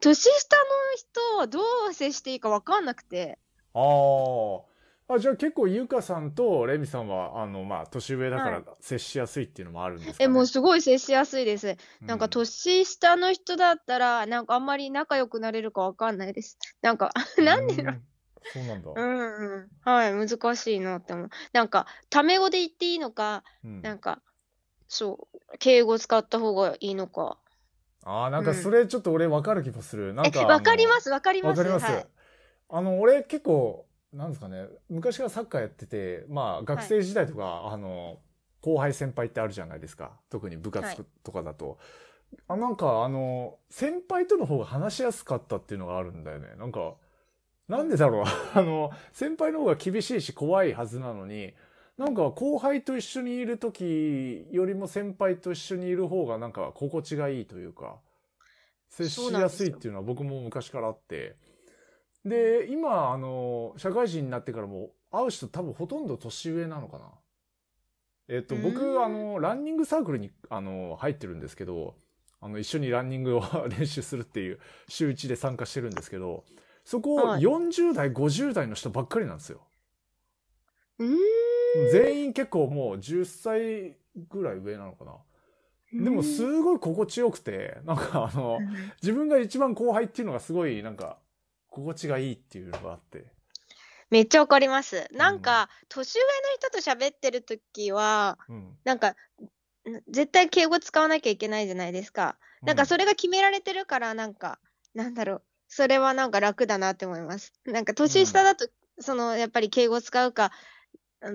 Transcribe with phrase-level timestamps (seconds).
[0.00, 0.62] 年下の
[0.96, 3.38] 人はどう接していいか分かんなくて。
[3.74, 4.62] あー
[5.08, 5.18] あ。
[5.18, 10.24] じゃあ結構ゆかさんとレミさんは、あの、まあ、年上だかはら接しやすいっていうのもあるんですかね。
[10.24, 11.76] え、もうすごい接しやすいです。
[12.00, 16.58] なんかうん年下の人だったら、なんかあんまり仲良くなれるか分かんないです。
[16.82, 18.90] なんか、なんでそうなんだ。
[18.94, 19.68] うんうん。
[19.82, 21.30] はい、難しいなって思う。
[21.52, 24.22] なんか、タメ語で言っていいのか、うんなんか、
[24.88, 27.38] そう、敬語使った方がいいのか。
[28.04, 30.14] ああ、なんかうんそれちょっと俺わかる気もする。
[30.14, 30.40] なんえ、か。
[30.46, 31.48] わかりまあす、わかりの。
[31.48, 31.50] ます。
[31.50, 31.92] わかります。
[31.92, 32.06] はい。
[32.70, 38.20] あの、俺結構、なんですかね、昔からサッカーやってて、まあ学生時代とか、あの、
[38.62, 40.20] 後輩先輩ってあるじゃないですか。
[40.30, 41.78] 特に部活とかだと。
[42.48, 46.54] あなんかあの、先輩との方が話しやすかったっていうのがあるんだよね。
[46.58, 46.96] なんか、
[47.68, 48.24] なんでだろう。
[48.58, 51.54] あの、先輩の方が厳しいし怖いはずなのに、
[52.00, 57.98] なんか後輩と一緒にいる時よりも先輩と一緒にいる方がなんか心地がいいというか、
[58.88, 61.36] 接しやすいっていうのは僕も昔からあって。
[62.24, 67.04] で、今、あの、社会人になってからも会う人多分ほとんど年上なのかな。
[68.28, 71.96] えっと、僕、んあの、ランニングサークルに、あの、入ってるんですけど、
[72.40, 76.46] あの、一緒にランニングを 練習するっていう週1で参加してるんですけど、
[76.82, 79.66] そこ、はい40代、50代の人ばっかりなんですよ。
[80.98, 81.59] うーん。
[81.92, 83.96] 全員結構もう10歳
[84.28, 85.12] ぐらい上なのかな。
[85.92, 91.18] でもすごい心地よくて、なんかあの、うん自分が一番後輩っていうのがすごいなんか、
[91.68, 93.24] 心地がいいっていうのがあって。
[94.10, 95.08] めっちゃわかります。
[95.12, 96.26] なんか、年上の
[96.56, 98.76] 人と喋ってるときは、うん。
[98.84, 99.14] なんか、ん
[100.08, 102.36] 絶対敬語使わなきゃいけないじゃないですか。
[102.62, 104.58] なんかそれが決められてるから、なんか、
[104.94, 105.42] なんだろう。
[105.68, 107.52] それはなんか楽だなって思います。
[107.64, 110.50] なんか年下だと、その、やっぱり敬語使うか、うん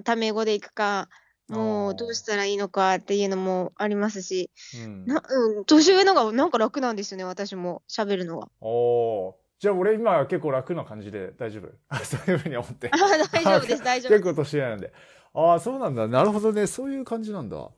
[0.03, 1.09] タメ語でいくか、
[1.47, 4.49] もうどうしたらいいのかっていうのもありますし、
[4.83, 5.05] うん。
[5.05, 8.49] なうん、年上のがなんか楽なんですよね、私も喋るのは。
[8.61, 11.69] おーじゃあ俺今結構楽な感じで大丈夫？
[11.87, 12.89] あ そういうふうに思って。
[12.91, 14.23] あ大丈夫です、 大丈夫です。
[14.23, 14.93] 結構年上なんで。
[15.33, 16.07] ああ、そうなんだ。
[16.07, 16.67] なるほどね。
[16.67, 17.69] そういう感じなんだ。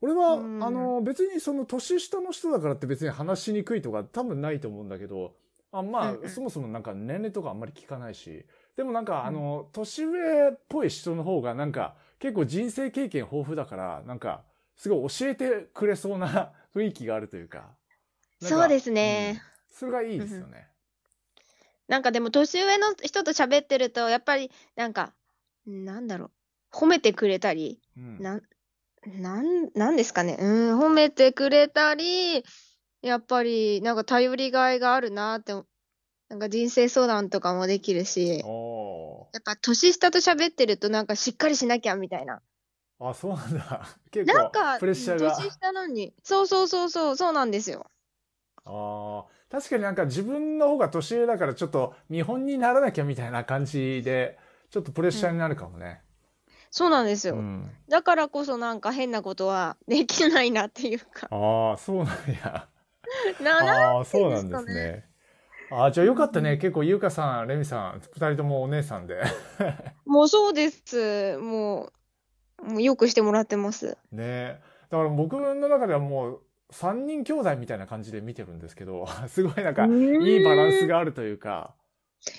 [0.00, 5.34] 俺は、うんあの、別にその年下の人だからって別に話しにくいとか多分ないと思うんだけど、
[5.72, 8.44] あまあ、うんうんそもそもなんか年齢とかあんまり聞かないし、
[8.76, 14.44] でもなんか、うんあの、年上っぽい人の方がなんか結構人生経験豊富だから、なんか、
[14.76, 17.60] すごい教えてくれそうな 雰囲気があるというか。
[17.60, 17.76] か
[18.40, 19.40] そうですね。
[19.40, 20.68] うんそれがいいですよね。
[21.86, 25.12] なんかでも年上の人と喋ってると、やっぱりなんか、
[25.66, 26.30] なんだろ
[26.72, 28.18] う、褒めてくれたり、うん。
[28.18, 28.42] なん、
[29.04, 32.42] なん、なんですかね、うん、褒めてくれたり、
[33.02, 35.52] やっぱりなんか頼りがいがあるなって、
[36.28, 42.40] なんか人生相談とかもできるし、おやっぱ年下と喋ってるとなんかしっかりしなきゃみたいな。
[43.00, 43.86] ーあ、そうなんだ。
[44.10, 45.36] 結構なんか、プレッシャーが。
[45.36, 47.86] 年下なのに、そうそうそうそう、そうなんですよ。
[48.64, 54.38] ああ、確かになんか自分の方が年上だからちょっと見本にならなきゃみたいな感じで、
[54.70, 56.02] ちょっとプレッシャーになるかもね。
[56.70, 57.36] そうなんですよ。
[57.36, 57.70] うん。
[57.88, 61.28] だからこそなんか変なことはできないなっていうか。
[61.30, 62.68] ああ、そうなんや。
[63.40, 65.04] な、な、ああ、そうなんですね。
[65.08, 65.15] あ
[65.70, 66.56] あ、じゃあよかったね。
[66.58, 69.22] 結構、ゆうかさん、レミさん、二人ともお姉さんで。
[70.06, 71.38] もうそうです。
[71.38, 71.90] も
[72.58, 73.98] う、もうよくしてもらってます。
[74.12, 74.60] ね
[74.90, 76.40] だから僕の中ではもう、
[76.70, 80.94] 三人兄弟みたいな感じで見てるんですけど、 すごいなんか、いいバランスが。
[80.94, 81.74] があるというか。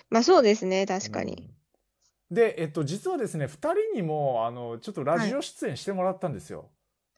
[0.09, 1.33] まあそうですね、確かに。
[1.49, 1.57] うん
[2.29, 6.69] で、えっと、実はですね、二人にも、あの、ちょっとラジオ出演してもらったんですよ。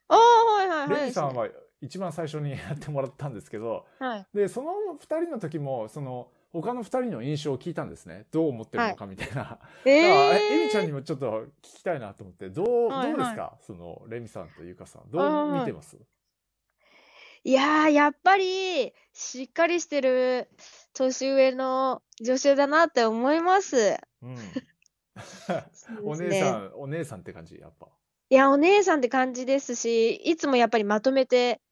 [0.08, 1.00] ああ、はいはいはい。
[1.02, 1.48] レミさんは
[1.82, 4.28] 一番最初にやってもらったんですけど、はい。
[4.34, 8.26] で、その二人の時も、その、他の二人の印象を聞いたんですね。
[8.32, 9.36] どう思ってるのかみたいな。
[9.36, 10.98] だからええエミちゃんにも。
[10.98, 13.58] もちょっと聞きたいなと思って、どう、はいはいどうですか？
[13.62, 15.12] その、レミさんとゆかさん。
[15.12, 15.98] どう見てます？
[17.44, 20.50] いやー、やっぱり、しっかりしてる
[20.94, 23.98] 年上の女性だなって思います。
[24.22, 24.38] うん。
[26.04, 27.88] お姉さん、お姉さんって感じ、やっぱ。
[28.32, 31.69] いや、お姉さんって感じですし、いつもやっぱりまとめてうん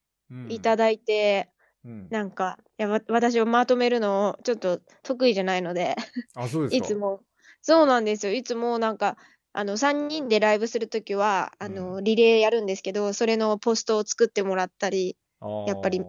[0.47, 1.51] いただいて、
[1.83, 2.11] うん。
[2.11, 5.95] なんか、いや、わ私をまとめるのちょっと得意じゃないので、
[6.35, 6.83] あ、そうですか？
[6.83, 7.23] いつも、
[7.61, 8.33] そうなんですよ。
[8.33, 9.17] いつもなんか、
[9.53, 15.17] あの、3人でライブするときは、あの、うリレーやるんですけど、それのポストを作ってもらったり、
[15.65, 16.07] やっぱり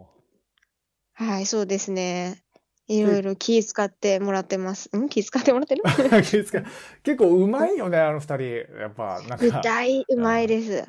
[1.14, 2.42] はい、そうですね。
[2.86, 4.88] いろいろ気使ってもらってます。
[4.96, 5.08] ん？
[5.08, 5.84] 気使ってもらってる？
[7.02, 8.44] 結構うまいよね、あの二人。
[8.78, 9.62] やっぱ、なんか。
[9.62, 10.88] 大うまいです。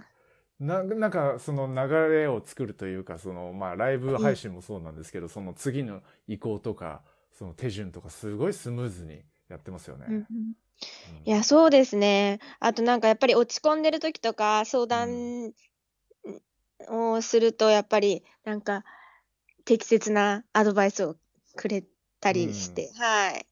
[0.60, 7.02] ななんかその流れを作るというかそのまあライブ配信もそうなんですけど、その次の移行とか
[7.32, 10.06] その手順とかすごいスムーズにやってますよね。
[10.10, 10.54] うんうんうん
[11.26, 12.40] いや、そうですね。
[12.60, 15.52] あとなんかやっぱり落ち込んでる時とか相談
[16.88, 18.84] をすると、やっぱりなんか
[19.66, 21.18] 適切なアドバイスを
[21.56, 21.84] くれ
[22.22, 23.46] たりして、はい。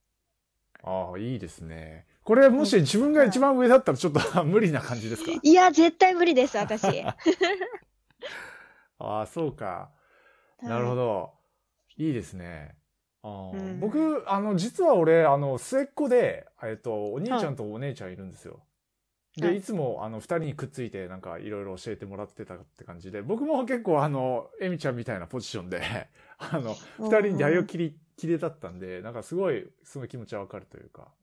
[0.81, 2.06] ああ、いいですね。
[2.28, 5.32] これ、もし自分が一番上だったらちょっと 無理な感じですか？
[5.42, 6.84] いや、絶対無理です、私。
[7.02, 7.16] は
[9.00, 9.94] ああ、そうか。
[10.62, 10.96] なるほど。
[10.96, 11.34] ど。
[11.96, 12.76] いいですね。
[13.24, 18.62] あーうん僕、あの、実は俺、あの、末っ子で、えっと、お兄ちゃんとお姉ちゃんいるんですよ。
[19.38, 25.82] で、はいいつも、あの、二人にくっついて、なんか、いろいろ教えてもらってたって感じで、僕も結構、あの、エミちゃんみたいなポジションで、
[26.40, 31.14] あの、二人にやを切り、切れだったんで、なんかすごい、その気持ちはわかるというか。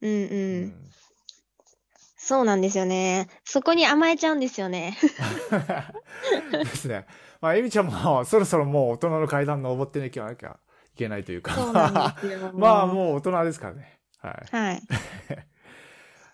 [0.00, 0.20] うんうん。
[0.30, 0.90] うん
[2.20, 3.26] そうなんですよね。
[3.44, 4.98] そこに甘えちゃうんですよね。
[6.52, 7.06] ですね。
[7.40, 10.58] まあ、エミちゃんも、そろそろもう大人の階段登っていかなきゃ
[10.92, 11.52] いけないというか。
[12.52, 13.98] まあ、もう大人ですからね。
[14.18, 14.56] はい。
[14.56, 14.82] はい。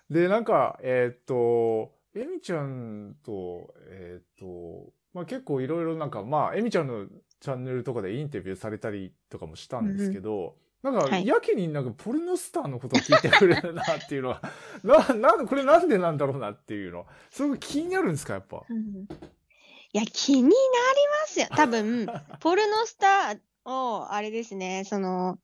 [0.13, 7.07] で、なんか、えーっと、エミちゃんと、えーっと、まあ結構いろいろなんか、まあ、エミちゃんの
[7.39, 14.41] チャンネルとかでインタビューされたりとかもしたんですけど、なんか、はいやけになんかポルノスターのことを聞いてくれるなっていうのは、
[14.83, 18.63] な、 なんこれなんでなんだろうなっていうの、すごく気になるんですか、やっぱ？
[18.69, 19.07] うん
[19.93, 20.55] いや、気になりま
[21.27, 21.47] すよ。
[21.55, 22.05] 多分、
[22.41, 25.39] ポルノスターを、あれですね、その、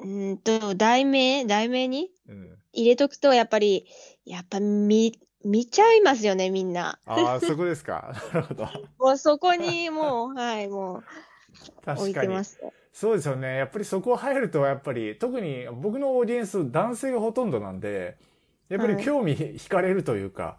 [0.00, 2.58] うーんと、題名、題名にうん。
[2.72, 3.86] 入れとくと、やっぱり、
[4.24, 6.98] やっぱ見、見ちゃいますよね、みんな。
[7.06, 8.12] ああ、そこですか。
[8.34, 8.64] なるほど。
[8.98, 11.04] もうそこに、もう、はい、もう、
[11.96, 12.14] 置い。
[12.14, 12.58] てます。
[13.00, 13.56] そうですよね。
[13.56, 18.18] やっぱりそこ入ると、やっぱり、特に僕のオーディエンス、男性がほとんどなんで、
[18.68, 20.58] やっぱりはい興味惹かれるというか、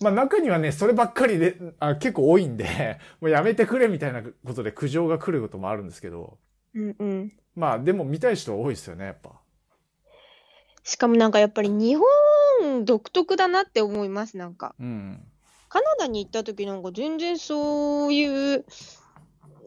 [0.00, 6.38] まあ中にはね、そればっかりで、あ結構多いんで、 もうやめてくれみたいなことで苦情が来ることもあるんですけど、
[6.72, 7.32] うんうん。
[7.56, 9.32] まあでも見たい人は多いですよね、やっぱ。
[10.84, 14.76] しかもなんかやっぱり日本独特だなって思います、なんか。
[14.78, 15.20] うん。
[15.68, 18.64] カナダに行った時なんか全然そういう、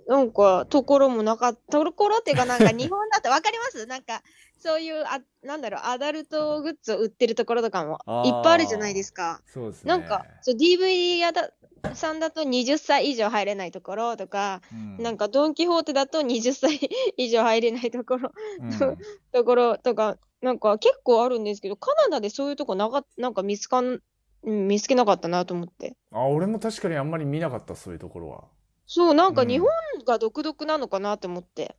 [0.07, 3.85] なんか、ところもなかった、ところっていうかなんか日本だとわかります？
[3.87, 4.21] なんか、
[4.59, 9.41] そういう、あ、なんだろう、アダルトグッズを売ってるところとかもいっぱいあるじゃないですか。
[9.47, 9.89] そうですね。
[9.89, 11.51] なんか、そう DVD 屋だ
[11.93, 16.79] さんだと20歳以上入れないところとか、うん、なんかドン・キホーテだと20歳
[17.17, 18.97] 以上入れないところ、うん、
[19.31, 24.01] ところとか、なんか結構あるんですけど、カナダでそういうとこなかなんか見つかん、
[24.43, 25.95] うん見つけなかったなと思って。
[26.11, 28.43] あ、俺も確かにあんまり見なかった、そういうところは。
[28.87, 29.69] そう、なんかうん日本
[30.05, 31.75] が独特なのかなと思って。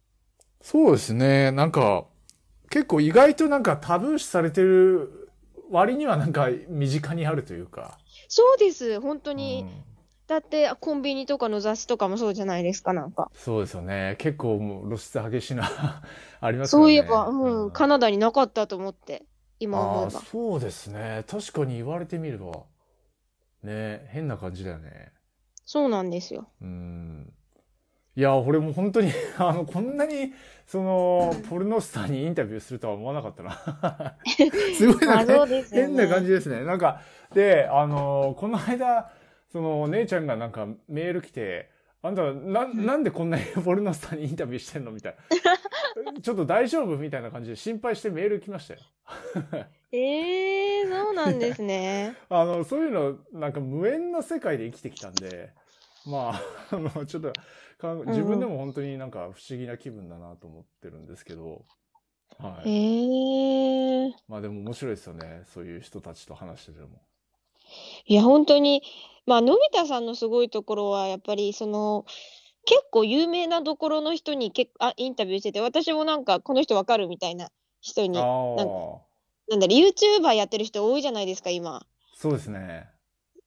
[0.60, 1.52] そうですね。
[1.52, 2.04] なんか、
[2.68, 5.30] 結構意外となんかタブー視されてる
[5.70, 7.98] 割にはなんか身近にあるというか。
[8.28, 9.62] そうです、本当うに。
[9.62, 9.84] ん
[10.26, 13.30] だって、コンビニとかの雑誌とかもそうじゃないですか、なんか。
[13.32, 14.16] そうですよね。
[14.18, 16.02] 結構もう露出激しいな、
[16.40, 16.86] ありますからね。
[16.86, 19.24] そういえば、うん、カナダになかったと思って、
[19.60, 20.10] 今思えば。
[20.10, 21.24] そうですね。
[21.28, 22.64] 確かに言われてみれば。
[23.62, 25.12] ね変な感じだよね。
[25.64, 26.48] そうなんですよ。
[26.60, 27.32] うん。
[28.16, 30.32] いや、俺も本当に、 あの、こんなに、
[30.66, 34.16] その、ポルノスターにインタビューするとは思わなかったな。
[34.76, 36.26] すごいまあ、なんかそうですよ変な感ね。
[36.26, 36.64] じですね。
[36.64, 37.02] なんか、
[37.34, 39.10] で、あのこの間、
[39.52, 41.70] その、姉ちゃんがなんかメール来て、
[42.02, 44.92] あんた、な、なんでこんなにポルノスターにインタビューしてんの？
[44.92, 45.16] みたい
[46.04, 46.12] な。
[46.22, 46.96] ちょっと大丈夫？
[46.96, 48.80] みたいな感じで心配してメール来ましたよ。
[49.92, 52.16] ええー、そうなんですね。
[52.28, 55.50] あの、そういうの、なんか無縁な世界で生きてきたんで、
[56.06, 56.32] ま
[56.70, 57.32] あ、あの、ちょっと
[57.78, 61.64] 自分でも本当になんか不思議な気分だなと思ってるんですけど、
[62.38, 62.72] はえい。
[62.72, 64.12] えー。
[64.28, 65.42] まあでも面白いですよね。
[65.52, 67.02] そういう人たちと話してても。
[68.06, 68.82] いや、本当に、
[69.26, 72.04] まあ、のび太さんのすごいところは、やっぱり、その、
[72.64, 78.68] 結構有名なところの人にけあインタビューしてて、私もなんか、この人わかるみたいな人に、あなん
[79.48, 81.86] なんだろ、YouTuber やってる人多いじゃないですか、今。
[82.14, 82.88] そうですね。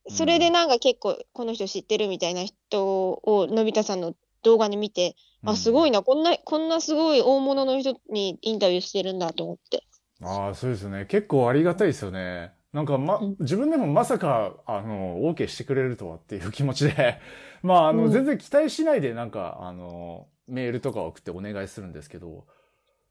[0.10, 5.90] うんそれでなんか結構、この人知ってるみたいな人を、のび太さんの動画で見て、あ、すごい。
[5.90, 9.84] いな、こんな、こんなすごい大物の人にインタビューしてるんだと思って。
[10.22, 11.06] ああ、そうですね。
[11.06, 12.52] 結構ありがたいですよね。
[12.74, 17.20] なんか、まうん、自分でもまさか、あの、OK してくれるとはっていう気持ちで、
[17.64, 22.46] まあ、あの、うん全然期待しないで、なんか、あの、メールとか送ってお願いするんですけど、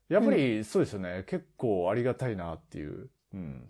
[0.09, 1.25] やっぱりそうですよね。
[1.27, 3.11] 結構ありがたいなっていう。
[3.35, 3.69] うん。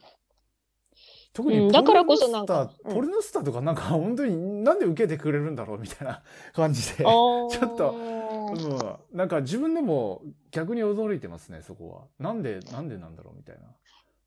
[1.32, 7.04] 特にうんだからこそなんかポルノスターポルノスターとかなんか 本当になんで受けてくれるんだろうみたいな感じで。
[7.04, 8.18] ちょっと
[8.48, 12.04] うん、なんか自分でも逆に驚いてますね、そこは。
[12.18, 13.62] なんで、なんでなんだろうみたいな。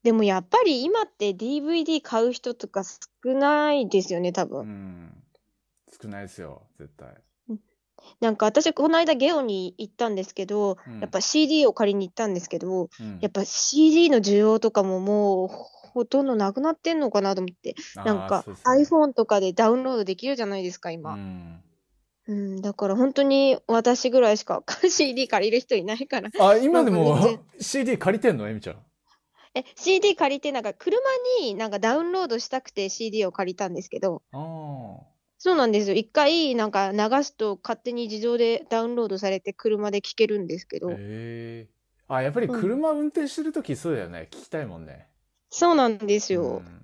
[0.04, 4.68] でもやっぱり今って DVD 買う人とか少ないですよね、多う分。
[4.68, 5.24] ん。
[6.02, 7.16] 少ないですよ、絶対。
[8.20, 21.14] なんか私、この間ゲオに行ったんですけど、うんやっぱ CD を借りに行ったんですけど、うんやっぱ CD の需要とかももうほとんどなくなってんのかなと思って、なんかあーそうですね iPhone とかでダウンロードできるじゃないですか、今。
[21.14, 21.64] うん。
[22.28, 26.30] うん、だから本当に私ぐらいしか CD 借りる人いないから。
[26.40, 28.48] あ、今でもか全 CD 借りてんの？
[28.48, 28.76] えみちゃん。
[29.54, 30.98] え、CD 借りて、なんか車
[31.42, 35.11] になんかダウンロードしたくて CD を借りたんですけど、ああ。
[35.44, 35.96] そうなんですよ。
[35.96, 41.68] 一回なんか流すと勝手に自動でダウンロードされて車で聴けるんですけど、へえ。
[42.08, 44.28] あ、やっぱり車運転してるときそうだよね。
[44.30, 45.08] 聞きたいもんね。
[45.50, 46.44] そうなんですうよ。
[46.44, 46.82] ん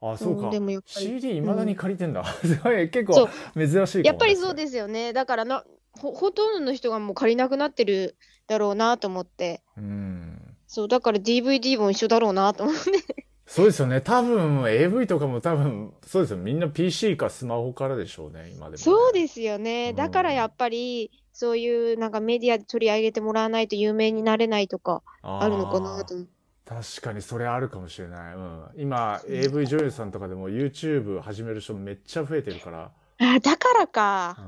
[0.00, 0.58] あ、そうかうんで。
[0.58, 2.24] もやっぱり CD いまだに借りてんだ。
[2.24, 4.04] すごい、結構珍しいね。
[4.04, 5.12] やっぱりそうですよね。
[5.12, 8.16] だからな、ほ、ほとんどの人がもう借りなくなってる
[8.48, 9.62] だろうなと思って。
[9.76, 10.56] うん。
[10.66, 13.21] そう、だから DVD も一緒だろうなと思って。
[13.52, 14.00] そうですよね。
[14.00, 16.38] 多分 AV とかも多分、そうですよ。
[16.38, 18.76] みんな PC かスマホからでしょうね、今でも、ね。
[18.78, 19.90] そうですよね。
[19.90, 26.14] うんだからやっぱり、そういうなんかメディアで取り上げてもらわないと有名になれないとかあるのかなと。
[26.64, 28.34] 確かにそれあるかもしれない。
[28.34, 28.64] うん。
[28.76, 32.90] 今、AV 女優さんとかでも YouTube 始める人めっちゃ増えてるから。
[33.18, 34.38] あ、だからうか。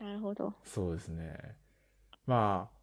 [0.00, 0.06] ん。
[0.06, 0.54] なるほど。
[0.64, 1.36] そうですね。
[2.26, 2.74] まあ、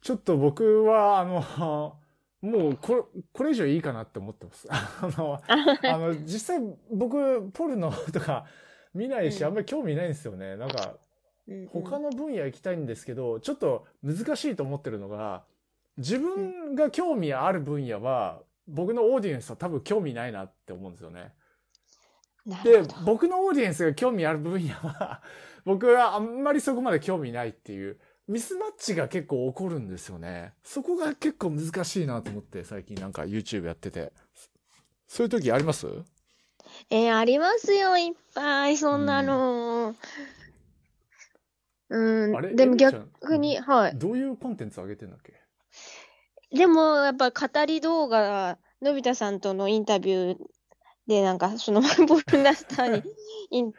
[0.00, 1.97] ちょっと僕は、あの、
[2.40, 3.02] もうこれ、
[3.32, 4.68] これ以上いいかなって思ってます。
[4.70, 8.46] あの、あの、 実際僕、ポルノとか
[8.94, 10.56] 見ないし、うんあんまり興味ないんですよね。
[10.56, 10.94] なんか、
[11.72, 15.44] 他の分野行きたいんですけど、ちょっと難しいと思ってるのが、
[15.96, 21.32] 自分が興味ある分野は、僕のオーディエンスは多分興味ないなって思うんですよね。
[22.64, 25.22] で僕のオーディエンスが興味ある分野は、
[25.64, 30.52] 僕はあんまりそこまで興味ないっていう、ミスマッチが結構起こるんですよね。
[30.62, 34.12] そこが結構難しいなと思って、最近なんか YouTube やってて。
[35.06, 35.86] そういう時あります？
[36.90, 39.94] えーありますよ、いっぱい、そんなの。
[41.88, 42.54] うん、あれ？
[42.54, 43.08] でも逆
[43.38, 43.98] に、はい。
[43.98, 45.32] どういうコンテンツ上げてんだっけ？
[46.54, 50.36] でも、やっぱ語り動画、のび太さんとのインタビュー
[51.06, 53.02] で、なんか、そのマン ボルナスターに
[53.50, 53.72] イン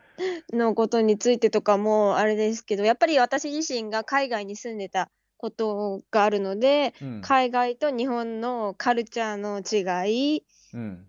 [0.54, 7.22] のことについてとかもあれですけど、やっぱり私自身が海外に住んでたことがあるので、うん。
[7.22, 11.06] 海外と日本のカルチャーの違いうん。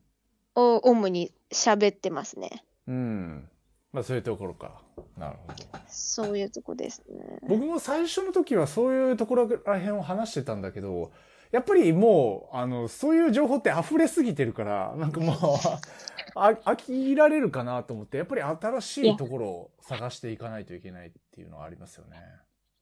[0.54, 2.64] を主に喋ってますね。
[2.86, 3.48] うん。
[3.92, 4.82] まあそういうところか。
[5.18, 5.64] なるほど。
[5.88, 7.38] そういうとこですね。
[7.48, 11.10] 僕も最初の時はそういうところら辺を話してたんだけど、
[11.50, 15.36] やっぱりもう、あの、そういう情報って溢れすぎてるから、なんかもう、
[16.36, 22.18] あ飽きられるかなと思って、やっぱり新しいところを探していかないといけないっていうのはありますよね。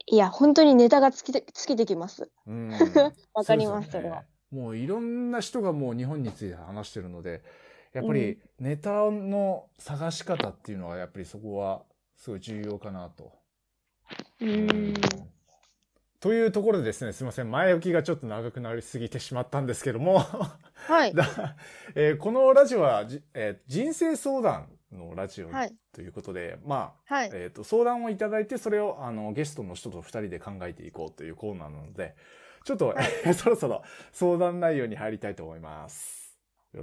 [0.06, 2.30] いや、本当にネタが尽きて尽きてきます。
[2.46, 2.70] うん。
[3.32, 4.24] わかりますそれは。
[4.50, 7.42] もういろんな人がもう日本について話してるので、
[7.92, 11.84] やっぱりネタの探し方っていうのはやっぱりそこは
[12.16, 13.32] すごい重要かなと。
[14.40, 15.37] うーん。
[16.20, 17.50] というところでですね、すみません。
[17.50, 20.24] 前置きがちょっと長くなりすぎてしまったんですけども、
[20.88, 21.14] はい。
[21.14, 21.56] だ
[21.94, 25.76] えーこのラジオはじ、えー人生相談のラジオはい。
[25.92, 27.30] ということで、まあ、はい。
[27.32, 32.16] えっ、と、相談をいただいて、それを、あの、ゲストの人と二人で考えていこうというコーナーなので、
[32.64, 36.17] ちょっと、えー そろそろ相談内容に入りたいと思います。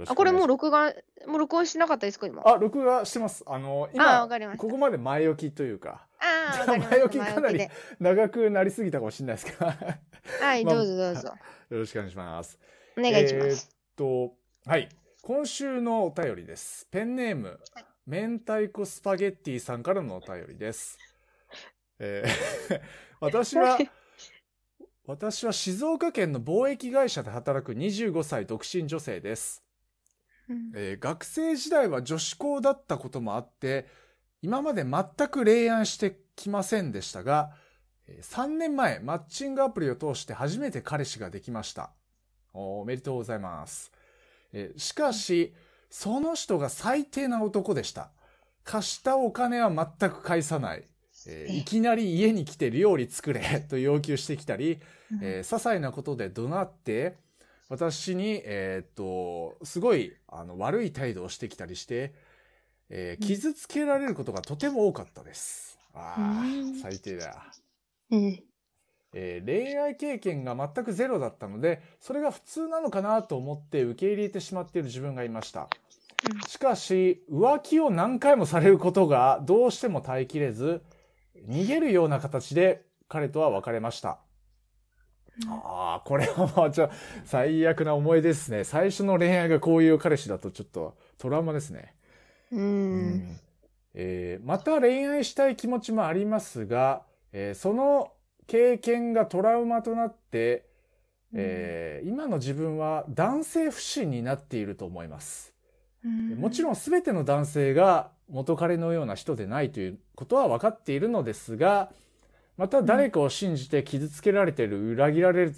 [0.06, 0.92] あ、これもう録画、
[1.26, 2.42] もう録音しなかったですか、今？
[2.44, 3.44] あ、録画してます。
[3.46, 6.96] あの、あ今、わかりましたここまで前置きというか、あー、わかりました。
[6.96, 7.68] 前置きかなり
[8.00, 9.86] 長くなりすぎたかもしれないですけど、よきで
[10.40, 11.32] はい、まあどうぞどうぞ。
[11.70, 12.58] ろしくお願いします。
[12.98, 13.46] お願いします。
[13.46, 14.34] えーっと、
[14.64, 14.88] はい。
[15.22, 16.86] 今週のお便りです。
[16.90, 17.58] ペンネーム、
[18.06, 20.98] 明太子スパゲッティさんからのお便りです。
[21.98, 22.80] えー
[23.18, 23.78] 私は、
[25.06, 29.65] 私は静岡県の貿易会社で働く25歳独身女性です。
[30.48, 33.86] うんえー学生時代は女子校だったこともあって、
[34.42, 37.50] 今まで全く恋愛してきませんでしたが、
[38.06, 41.90] えー3年前、マッチングアプリを通して初めて彼氏ができました。
[42.52, 43.90] おおめでとうございます。
[44.52, 45.54] えーしかし、
[45.90, 48.10] その人が最低な男でした。
[48.64, 50.84] 貸したお金は全く返さない。
[51.28, 54.80] えーいきなり家に来て料理作れと要求してきたり、
[55.22, 57.16] えー些細なことで怒鳴って、
[57.68, 62.14] 私に、えーっと、すごい、あの、悪い態度をしてきたりして、
[62.88, 65.78] えーうん傷つけられることがとても多かったです。
[65.92, 67.44] あうんあ、最低だ。
[68.10, 68.42] うん。
[69.12, 75.68] えー恋愛経験が全くゼロだったので、それが普通なのかなと思って受け入れてしまっている自分がいました。
[76.48, 80.82] しかし、浮気を何回もされることがどうしても耐えきれず、
[81.48, 84.25] 逃げるような形で彼とは別れました。
[85.48, 86.90] ああ、これはもうちょ、
[87.24, 88.64] 最悪な思い出ですね。
[88.64, 91.94] 最初の恋愛がこういう彼氏だとちょっとトラウマですね。
[92.52, 92.56] う。
[92.56, 93.40] うん
[93.98, 97.02] えーまた恋愛したい気持ちもありますが、
[97.32, 98.12] えーその
[98.46, 100.66] 経験がトラウマとなって、
[101.34, 105.52] えー今の自分は男性不信になっていると思います。
[106.36, 111.90] もちろん全ての男性が元彼のような人でないということは分かっているのですが、
[112.56, 115.52] また誰かを信じて傷つけられてる、裏切られ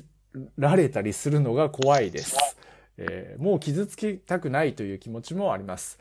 [0.57, 2.37] られたりするのが怖いです。
[2.97, 5.99] えーもう傷つきたくないという気持ちもあります。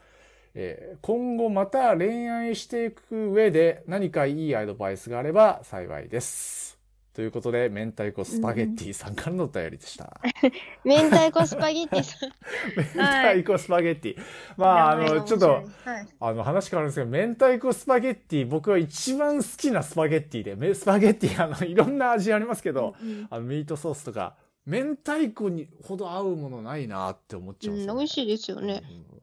[0.56, 6.77] えー今後また恋愛していく上で何かいいアドバイスがあれば幸いです。
[7.18, 10.22] ということで、明太子スパゲッティさんからのお便りでした。
[10.86, 12.30] 明太子スパゲッティさん。
[13.34, 14.22] 明太子スパゲッティ。
[14.56, 24.36] まあ、あの、ちょっと、はい、あの話変わるんですけど、明太子スパゲッティ、僕は一番好きなスパゲッティで、めスパゲッティ、あの、いろんな味ありますけど、うんあの、ミートソースとか、
[24.68, 28.84] 明太子にほど合うものないなって思っちゃうんですよ、うん、美味しいですよね。
[28.88, 29.18] うん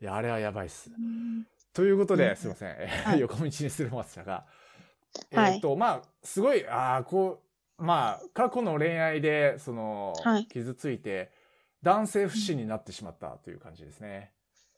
[0.00, 0.92] いや、あれはやばいっす。
[0.96, 1.44] うん
[1.74, 2.76] ということで、うんすいません。
[3.18, 4.44] 横道にするましたが、
[5.32, 7.42] はいえーっと、まあ、すごい、ああ、こ
[7.78, 11.30] う、まあ、過去の恋愛で、その、はい傷ついて、
[11.82, 14.30] 男性不信になってしまったという感じですね。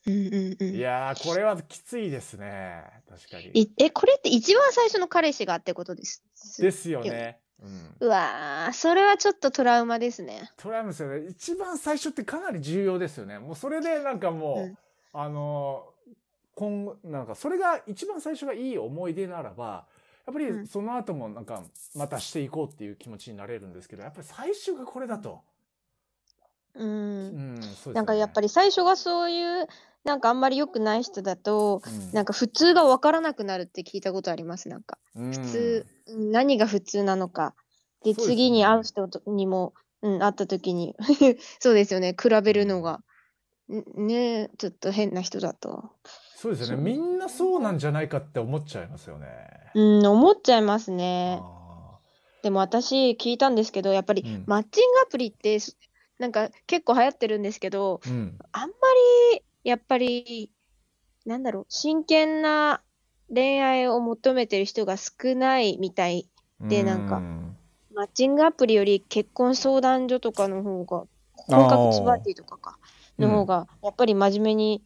[0.07, 2.83] うんうんうんいやー、これはきついですね。
[3.09, 3.47] 確かに。
[3.59, 6.23] いえ、これって一番最初の彼氏がってことです？
[6.61, 7.41] ですよね。
[7.63, 7.97] うん。
[8.01, 10.51] うわー、それはちょっとトラウマですね。
[10.59, 11.27] トライムですよね。
[11.29, 13.39] 一番最初ってかなり重要ですよね。
[13.39, 14.79] もうそれでなんかもう、うん
[15.15, 16.13] あのー、
[16.55, 19.87] 今後、なんかそれが一番最初がいい思い出ならば、
[20.27, 21.63] やっぱうんりその後もなんか
[21.95, 25.43] またしていこうっていう気持ちになれるんですけど、やっぱり最初がこれだと。
[26.75, 26.85] う。
[26.85, 29.69] うんうですよねなんかやっぱり最初がそういう、
[30.05, 34.69] なんかあんまり良くない人だと、うんなんか普通が分からなくなるって聞いたことあります。
[34.69, 37.55] なんかうん普通、うん何が普通なのか。
[38.03, 40.95] で、ね次に会う人とにも、うん、会った時に、
[41.59, 43.01] そうですよね、比べるのが。
[43.73, 45.91] んねちょっと変な人だと。
[46.45, 46.83] そうですよね。
[46.83, 49.27] みんなそうなんじゃないかって思っちゃいますよね。
[49.75, 51.41] うん、思っちゃいますね。
[51.41, 51.99] あ
[52.43, 55.79] でも私聞いたんですけど、やっぱりうんマッチングアプリって、す
[56.19, 58.39] なんか結構流行ってるんですけど、ーうん。
[58.53, 58.77] あんま
[59.33, 60.51] りやっぱり、
[61.25, 62.83] なんだろう、真剣な
[63.33, 66.29] 恋愛を求めてる人が少ないみたい。
[66.61, 67.57] でなんかうん
[67.95, 71.05] マッチングアプリより結婚相談所とかの方が、
[71.47, 72.77] 婚活スパーティーとかか、
[73.19, 74.83] の方が、やっぱり真面目に、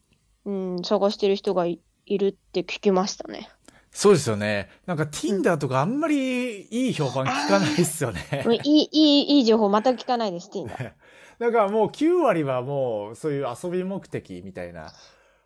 [0.49, 3.49] うん、探してる人がいいるって聞きましたね。
[3.91, 4.69] そうですよね。
[4.85, 8.43] なんか Tinder とかあんまりいい評判聞かないですよね。
[8.45, 10.75] も ういい、いい、いい情報また聞かないです、ティンダ。
[11.39, 14.91] だからもう9割はもうそういう遊び目的みたいな。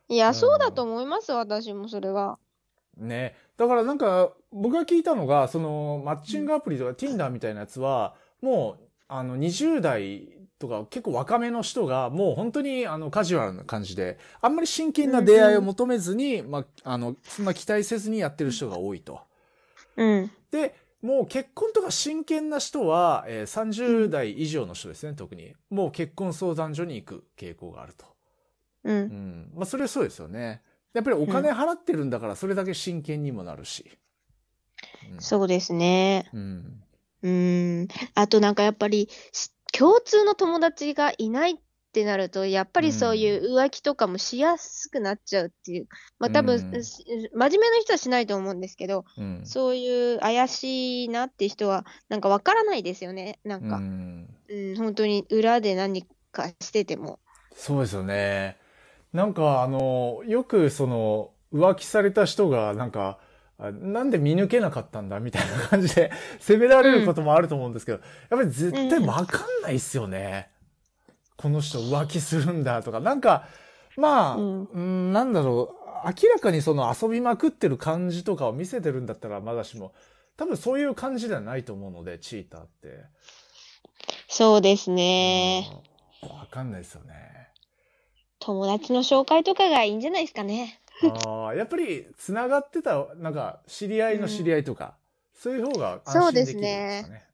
[0.07, 2.39] いや、うんそうだと思います、私もそれは。
[2.97, 3.35] ね。
[3.57, 19.19] だからなんか僕が聞いたのが、そのマッチングアプリとか Tinder みたいなやつは、もうあの20代とか結構若めの人がもう本当にあのカジュアルな感じで、あんまり真剣な出会いを求めずに、まあ、あの、そんな期待せずにやってる人が多いと。
[19.97, 20.31] うん。
[20.51, 25.53] で、もう結婚とか真剣な人は、えー30代以上の人ですね、特に。
[25.69, 28.05] もう結婚相談所に行く傾向があると。
[28.85, 28.89] う。
[28.89, 29.51] うんん。
[29.53, 30.61] まあ、それはそうですよね。
[30.93, 33.91] やっぱりお金払ってるんだから、それだけ真剣にもなるし。
[35.11, 36.29] うんそうですね。
[36.33, 36.83] うん。
[37.23, 37.87] うん。
[38.15, 41.55] あとなんかやっぱり、し共通の友達がいないっ
[41.93, 45.87] てなると、やっぱりそういう浮気とかもしやすくなっちゃうっていう。
[46.19, 49.41] まあ多分、うんし真面目な人はしないと思うんですけど、うん。
[49.43, 53.39] そういう怪しいなって人は、なんかわからないですよね。
[53.43, 54.27] なんうか、ん。
[54.49, 57.19] うん、本当に裏で何かしてても。
[57.55, 58.57] そうですよね。
[59.11, 70.49] なんかあの、よくその、浮気された人がなんか、あなんで見抜けなかったんだみたいな感じで 責められることもあると思うんですけど、やっぱり絶対わかんないっすよね。
[71.37, 73.47] この人浮気するんだとか、なんか、
[73.97, 79.93] まあ、なんだろう、明らかにその遊びまくってる感じとかを見せてるんだったらまだしも、
[80.37, 83.05] 多分そういう感じではないと思うので、チーターって。
[84.27, 85.69] そうですね。
[85.87, 85.93] うん
[86.29, 87.13] わかんないですよね。
[88.39, 90.79] 友達の紹介とかがいいんじゃないですかね。
[91.01, 94.97] ああ、やっぱり、つながってた、なんか、知り合いの知り合いとか、
[95.33, 97.25] そういう方がそうで安心ですきるんですかね。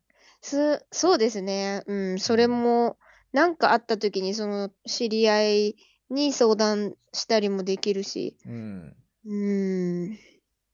[0.41, 1.83] す、そうですね。
[1.85, 2.97] うん、それも、
[3.31, 5.75] なんかあった時に、その、知り合い
[6.09, 8.37] に相談したりもできるし。
[8.45, 8.95] うん。
[9.25, 10.09] うん。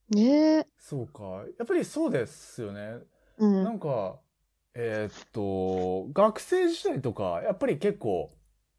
[0.10, 0.68] ねえ。
[0.78, 1.24] そうか。
[1.58, 3.00] やっぱりそうですよね。
[3.38, 3.64] う。
[3.64, 4.20] なんんか、
[4.76, 8.32] えーっと、学生時代とか、やっぱり結構、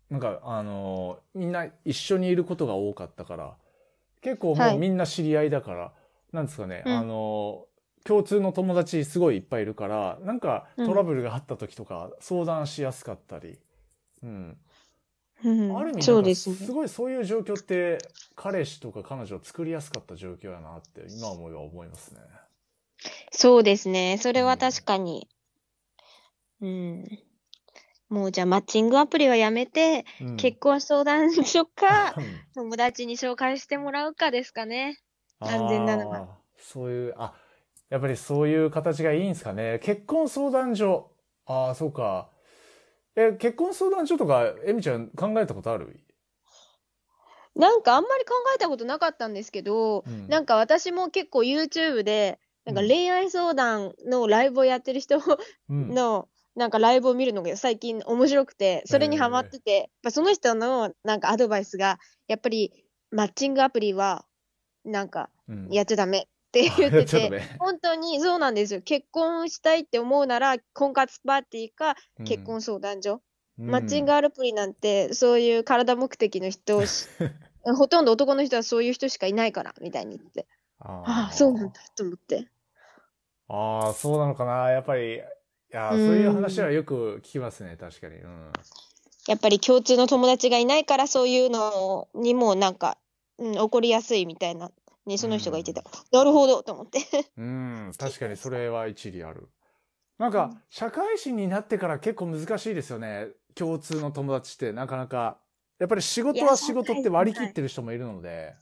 [0.09, 3.57] なんか、あの、みんな一緒にいることが多かったから、
[4.27, 5.93] 結構もはいうみんな知り合いだから、
[6.33, 7.67] なんですかね、うんあの、
[8.05, 13.57] 共通の友達すごいいっぱいいるから、なんかうんトラブルがあった時とか相談しやすかったり、
[14.25, 14.59] うん。
[15.45, 16.57] うんある意味、そうんですね。
[16.57, 17.99] すごいそういう状況って、
[18.35, 22.21] 彼氏とか彼女を作りやすかった状況やなって、今思いは思いますね。
[23.31, 24.19] そうですね。
[24.21, 25.29] それは確かに。
[26.61, 27.05] うん。
[28.09, 34.99] もうじゃあマッチングアプリはやめて、うん結婚相談所か、う ん友達に紹介してもらうかですかね。
[35.41, 36.27] 安全なのはあー
[36.59, 37.35] そういう、あ、
[37.91, 39.79] やっぱりそういう形がいいんですかね。
[39.83, 41.11] 結婚相談所。
[41.47, 42.31] ああ、そうか。
[43.15, 46.01] え、結婚相談所とか、エミちゃん考えたことある？
[47.55, 55.19] なんかあんまり考えたことなかったんですけど、うんなんか私も結構 YouTube で、なんか恋愛相談のライブをやってる人
[55.69, 55.95] うん。
[55.95, 62.73] の、なんかライブを見るのが最近面白くて、それにハマってて、やっぱその人のなんかアドバイスが、やっぱり
[63.11, 64.25] マッチングアプリは、
[64.85, 67.43] なんかうんやっちゃダメって言ってて。
[67.61, 68.81] 本当にそうなんですよ。
[68.81, 73.13] 結婚したいって思うなら、婚活パーティーか結婚相談所。
[73.15, 73.21] うん
[73.59, 77.09] マッチングアプリなんて、そういう体目的の人し、
[77.65, 80.47] ほとんど男の人はそういう人しかいないから、みたいに言って。
[80.79, 82.49] あああ、そうなんだと思って。
[83.49, 84.71] ああ、そうなのかな。
[84.71, 85.21] やっぱり、い
[85.77, 88.17] や、そううんいう話はよく聞きますね、確かに。
[88.17, 88.53] うん。
[89.29, 92.97] やっぱり共通の友達がいないから、そういうのにもなんか、
[93.39, 94.71] うん、起こりやすいみたいな、
[95.05, 95.83] ね、その人が言ってた。
[96.13, 97.01] なるほど、と思って。
[97.37, 99.49] うん、 確かにそれは一理ある。
[100.19, 103.29] なんかうん、社会人になってから結構難しいですよね。
[103.55, 105.39] 共通の友達ってなかなか。
[105.79, 108.55] やっぱり仕事は仕事って割り切ってる人もいるので。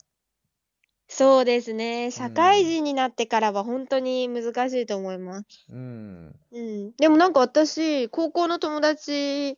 [1.16, 2.10] そうですね。
[2.10, 5.46] 社会人になってからは本当に難しいと思います。
[5.70, 6.34] うん。
[6.50, 6.92] うん。
[6.96, 9.56] でもなんか私、高校の友達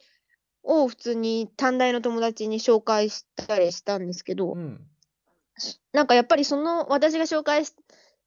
[0.62, 4.86] を普通に短大の友達に紹介したりしたんですけど、うん。
[5.94, 7.72] なんかやっぱりその私が紹介し、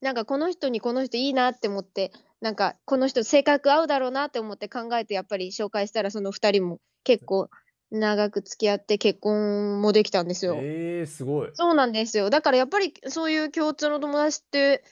[0.02, 2.12] なんかこの人にこの人いいなって思って、
[2.42, 7.52] なんかこの人性格合うだろうなって思って考えてやっぱり紹介したらその二人も結構
[7.92, 10.60] 長く付き合って結婚もできたんですよ。
[10.62, 11.50] ええすごい。
[11.54, 12.30] そうなんですよ。
[12.30, 14.84] だからやっぱりそういう共通の友達って、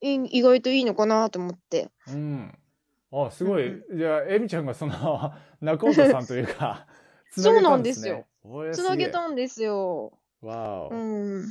[0.00, 1.90] 意外といいのかなと思って。
[2.08, 2.58] うん。
[3.12, 3.68] あ、すごい。
[3.68, 6.86] うじゃあ、エミちゃんがその、 中本さんというか、
[7.30, 8.26] つ そうなげたんですよ。
[8.72, 9.06] つなげ。
[9.06, 10.18] すたんですよ。
[10.40, 10.96] わうお。
[10.96, 11.44] ん。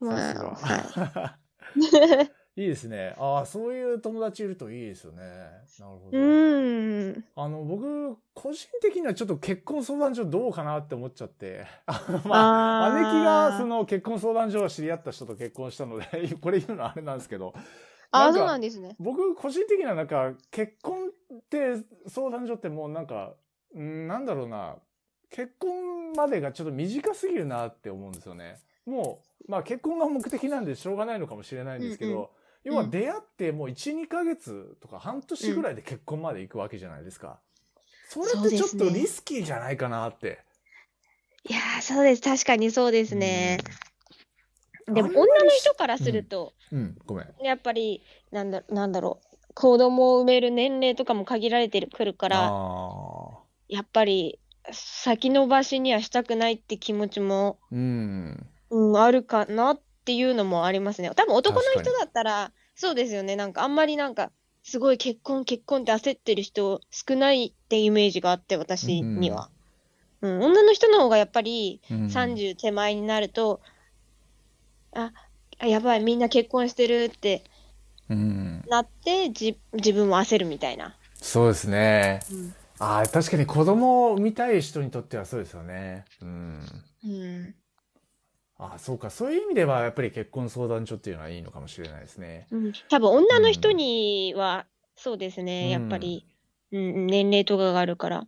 [0.00, 0.58] さま。
[0.96, 1.38] あ、
[2.54, 3.14] いいですね。
[3.18, 5.22] ああ、そういう友達いるといいですよね。
[5.22, 6.18] なるほど。
[6.18, 7.24] うん。
[7.34, 11.64] ああの、僕、個人的にはちょっと結婚相談所どうかなって思っちゃって。
[12.26, 16.04] まあ、姉貴がその結婚相談所を知り合った人と結婚したので、
[16.42, 17.54] これ言うのはあれなんですけど、
[18.10, 18.96] あー、なんかそうなんですね。
[18.98, 23.34] 僕、個人的にはなんか、結婚って相談所ってもうなんか、
[23.74, 24.76] うんなんだろうな、
[25.30, 28.58] 結婚までがちょっと短すぎるなって思うんですよね。
[28.84, 32.28] もう、まあ結婚が目的なんでしょうがないのかもしれないんですけど、うんうん
[32.64, 37.40] 要は出会ってもう1、2ヶ月とか半年ぐらいで結婚まで行くわけじゃないですか。
[38.08, 40.44] それってちょっとリスキーじゃないかなって。
[41.44, 42.22] いやー、そうです。
[42.22, 43.58] 確かにそうですね。
[44.86, 46.78] でも、女の人からすると、うん。
[46.78, 47.34] うん、ごめん。
[47.42, 49.54] やっぱり、なんだ、なんだろう。
[49.54, 52.36] 子供を産める年齢とかも限られてくるから。
[53.68, 54.38] やっぱり、
[54.70, 58.46] 先延ばしにはしたくないって気持ちも、うん。
[58.70, 61.10] うん、あるかなっていうのもありますね。
[61.14, 63.36] 多分男の人だったら、そうですよね。
[63.36, 64.32] なんかあんまりなんか、
[64.64, 69.50] すごい結婚結婚って焦ってる人少ないってイメージがあって、私には。
[70.22, 73.60] うん、女の人の方がやっぱりうん30手前になると、
[74.94, 75.12] あ、
[75.58, 77.44] あやばい、みんな結婚してるって
[78.08, 78.62] うん。
[78.68, 80.96] なって、じ自分も焦るみたいな。
[81.14, 82.20] そうですね。
[82.30, 82.54] うん。
[82.78, 86.04] ああ、確かに子供を産みたい人にとってはそうですよね。
[86.20, 86.60] うん。
[87.04, 87.54] うん。
[88.62, 89.10] ああ、そうか。
[89.10, 92.46] そういう意味では、やっぱり結婚相談所っていうのはいいのかもしれないですね。
[92.52, 96.26] うん、多分女の人には、そうですね、うんやっぱり、
[96.70, 98.24] うん、年齢とかがあるから。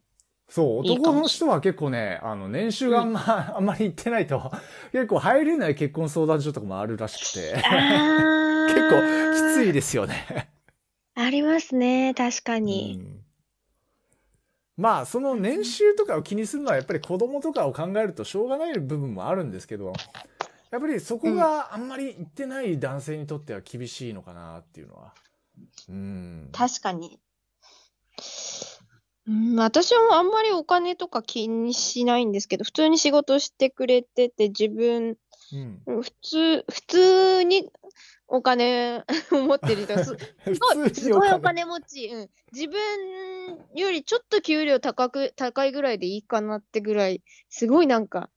[0.49, 3.23] そう、男の人は結構ね、あの、年収があんま、
[3.57, 4.51] あんまりいってないと、
[4.93, 10.51] 結構入れない結婚相談所とかもあるらしくて、あ 結構きついですよね。
[11.15, 12.97] ありますね、確かうに。
[12.97, 13.24] ん
[14.77, 19.93] まあ、その年収とかを気にするのはやっぱり子供とかを考えるとしょうがない部分もあるんですけど、
[20.71, 25.15] やっぱりそこがあんまりいってない男性にとっては厳しいのかなっていうのは。
[25.89, 26.49] うん。
[26.53, 27.21] 確かに。
[29.27, 35.17] うん、私はあんまりお金とか気にしないんですけど、普通に仕事してくれてて、自分、
[35.55, 35.83] うん。
[35.87, 37.71] うん普通、普通に
[38.27, 39.05] お金を
[39.47, 40.15] 持ってる人、すす
[40.59, 41.65] ごい、普通すごいお金。
[41.65, 42.07] 金持ち。
[42.09, 42.31] うん。
[42.53, 42.79] 自分
[43.75, 48.31] よりちょっと給料高く、高いぐらいでいいかなってぐらい、すごいなんか、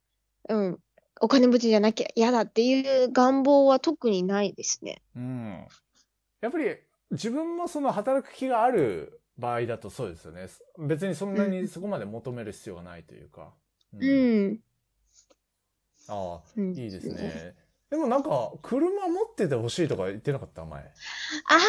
[0.49, 0.79] うん。
[1.19, 5.01] お金持ちじゃなきゃ嫌だっていう願望は特にないですね。
[5.15, 5.67] うん。
[6.41, 6.77] やっぱり
[7.11, 10.47] 自分もその働く気がある場合だとそうですよね。
[10.77, 13.53] 別にそんなにそこまで求める必要がないというか。
[13.93, 14.59] ううん。
[16.07, 17.55] ああ、うんいいですね。
[17.89, 20.65] でもなんか、車持っててほしいとか言ってなかった？
[20.65, 20.81] 前。
[20.81, 20.85] あ
[21.55, 21.59] あ、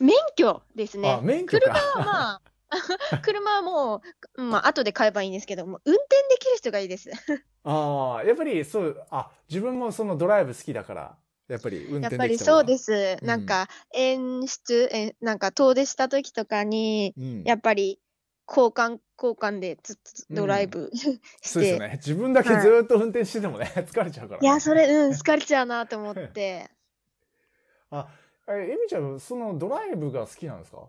[0.00, 1.10] 免許ですね。
[1.10, 1.78] あ、免許車か。
[1.78, 2.40] はまあ、
[3.22, 4.02] 車はも
[4.36, 7.10] う、まあ、後で買えばいいんですけど、もう運転できる人がいいです。
[7.64, 11.16] ああ、やっぱりそう、あ、自分もそのドライブ好きだから、
[11.48, 13.16] やっぱり運やっ転ぱりそうです。
[13.22, 18.00] なんか、演出、え、なんか遠出した時とかに、うん、やっぱり、
[18.48, 21.92] 交換、交換でずっとドライブ して、そうですね。
[21.96, 26.70] 自分だけずーっと運転しててもね、 疲れちゃうから、いや、それ、うん、疲れちゃうなと思って。
[27.90, 28.08] あ、
[28.48, 30.88] え、エミちゃん、そのドライブが好きなんですか？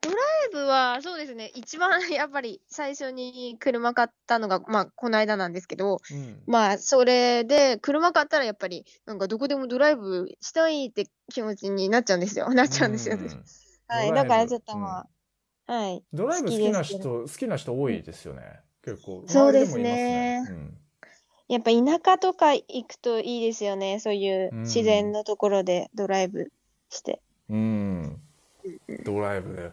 [0.00, 0.18] ドライ
[0.52, 6.42] ブは、そうですね、一番やっぱり最初に車買ったのが、まあ、この間なんですけど、うん。
[6.46, 12.52] まあ、それで、車買ったらやっぱり、なんかどこでもドライブしたいって気持ちになっちゃうんですよ。
[12.52, 13.28] なっちゃうんですよね。
[13.28, 13.44] ん
[13.88, 14.12] はい。
[14.12, 15.08] だからちょっとまあ、
[15.66, 16.02] はい。
[16.12, 18.42] ドライブ好きな人、好好きな人多いですよね。
[18.84, 19.24] 結構。
[19.26, 20.78] そうですねうん
[21.46, 24.00] やっぱ田舎とか行くといいですよね。
[24.00, 26.50] そういううん自然のところでドライブ
[26.88, 27.20] して。
[27.50, 28.20] うん。
[29.04, 29.70] ドライブで。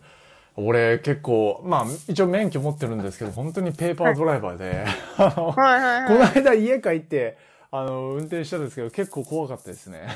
[0.58, 7.38] 俺結構、まあ一応免許持ってるんですけど、本当にペーパードライバーで、 この間家帰って、
[7.72, 10.10] あの、運転したんですけど、結構怖かったですね。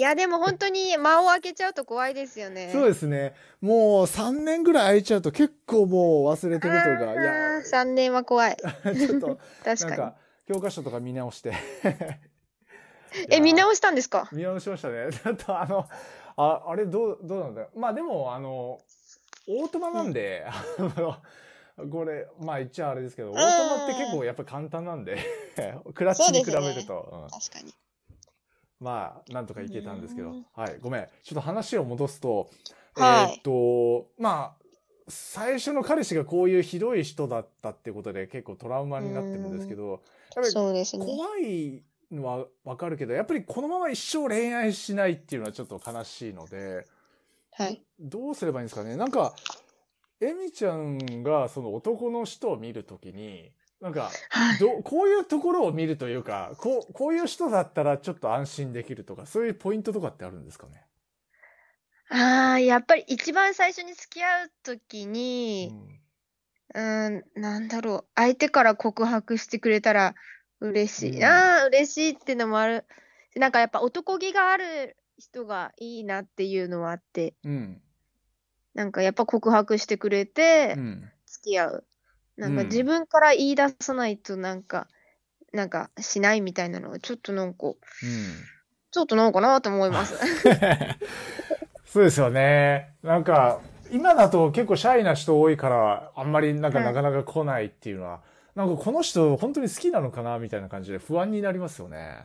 [0.00, 2.70] いや、でも本当に間を空けちゃうと怖いですよね。
[2.72, 3.34] そうですね。
[3.60, 8.56] もう3年ぐらい空いちゃうと結構もう忘れてるというか、いや、3年は怖い。
[8.96, 10.16] ちょっと、確かなんか、
[10.48, 11.52] 教科書とか見直して。
[13.12, 13.26] に。
[13.28, 14.30] え、見直したんですか？
[14.32, 15.10] 見直しましたね。
[15.12, 15.86] ちょっとあの、
[16.38, 17.68] あ、あれどう、どうなんだよ。
[17.76, 18.80] まあでも、あの、
[19.48, 20.64] オートマなんで、あ
[20.98, 21.18] の、
[21.90, 25.18] これ、まあ言っちゃあれですけど、オートマって結構やっぱ簡単なんで、
[25.92, 27.74] クラッチに比べると、うん確かに。
[28.80, 31.08] まあ、なんとかいけたんですけどうん、はい、ごめん。
[31.22, 32.48] ちょっと話を戻すと、
[32.96, 34.60] はいえーっと、まあ、
[35.08, 40.00] 最初の彼氏がこういうひどい人だったってことで結構トラウマになってるんですけど、やっ
[40.34, 40.52] ぱり。
[40.98, 46.86] 怖いのはわかるけど、やっぱりこのまま一生恋愛しないっていうのはちょっと悲しいので、
[47.52, 47.82] はい。
[47.98, 49.34] どうすればいいんですかねなんか、
[50.20, 54.58] エミちゃんがその男の人を見るときに、なんか、はい。
[54.58, 60.86] どこういうところを見るというか、こう、こういう人だったらちょっと安心できるとか、そういうポイントとかってあるんですかね？
[62.08, 66.00] ああ、やっぱり一番最初に付き合うときうに、ん
[66.74, 68.08] うーん、なんだろう。
[68.14, 70.14] 相手から告白してくれたら
[70.60, 71.16] 嬉しい。
[71.18, 72.86] うんああ、嬉しいってのもある。
[73.36, 77.82] なんかやっぱ男気がある人がいいなっていうのはあって、うん。
[78.74, 81.10] なんかやっぱ告白してくれてうん。
[81.26, 81.86] 付き合う。
[82.36, 84.88] なんかうん自分から言い出さないとなんか、
[85.52, 87.74] なんかしないみたいなのはちょっとなんか、
[88.90, 90.14] ちょっとなんかなと思います。
[91.86, 92.94] そうですよね。
[93.02, 98.20] なんか、今だと結構シャイな人多いから、あんまりなんかはいなかなか来ないっていうのは、
[98.54, 102.18] なんかこの人本当に好きなのかなみたいな感じで不安になりますよね。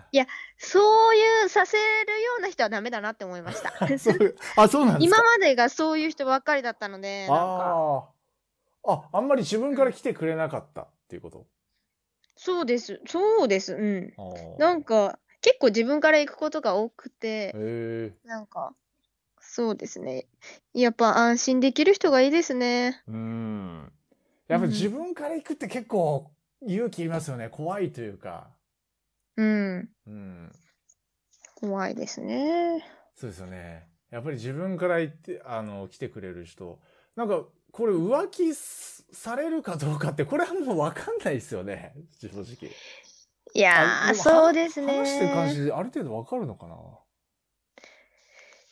[0.58, 1.84] そういうさせる
[2.22, 3.74] ような人はダメだなって思いました。
[4.62, 8.10] あ、そうなんですか今までがそういう人ばっかりだったので、なんか、
[8.88, 9.19] ああ。
[9.19, 11.45] んまり自分から来てくれなかったっていうこと？
[12.38, 14.13] そうです、そうです、うん。
[14.58, 17.54] なんか、結構自分から行くことが多くて。
[18.26, 18.76] なんか、
[19.39, 20.28] そうですね。
[20.74, 23.04] やっぱ安心できる人がいいですね。
[23.08, 23.91] うん。
[24.48, 27.50] やっぱ自分から行くって結構勇気いりますよね。
[27.50, 28.50] 怖いというか。
[29.38, 29.89] うん。
[30.08, 30.52] うん。
[31.56, 32.84] 怖いですね。
[33.15, 33.88] そうですよね。
[34.15, 36.80] やっぱり自分から言って、あの、来てくれる人。
[37.17, 41.93] なんか、これ浮気すされるかどうかって、これはもうわかんないですよね。
[42.21, 42.71] 正直。
[43.54, 44.99] いやそうですね。
[44.99, 46.65] 話してる感じである程度わかるのか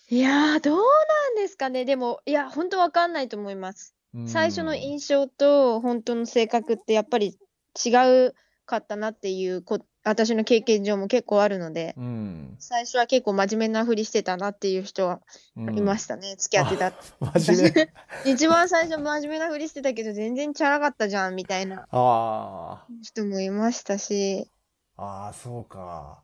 [0.10, 1.84] いやー、どうなんですかね。
[1.84, 3.98] でも、いや、本当わかんないと思います。
[4.14, 7.38] な最初のうん印象と本当の性格ってやっぱり
[7.86, 7.90] 違
[8.28, 12.56] うかったなっていうこ、私の経験上も結構あるので、うん。
[12.60, 15.22] 最初は結構真面目なふりしてたなっていう人は
[15.56, 16.94] うんいましたね、付き合ってた。
[17.40, 17.94] 真面目。
[18.32, 24.50] 一番最初真面目なふりしてたけど全然チャラかったじゃんみたいなあ人もいましたし、
[24.98, 25.04] あ。
[25.04, 26.22] ああ、そうか。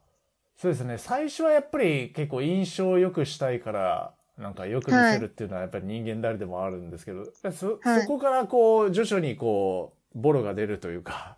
[0.57, 0.97] そうですね。
[0.97, 11.37] 最初はやっぱり結構印象を良くしたいから、なんかよく見せるっていうのはやっぱり人間誰でもあるんですけど、そはいそこからこう徐々にこうボロが出るというか、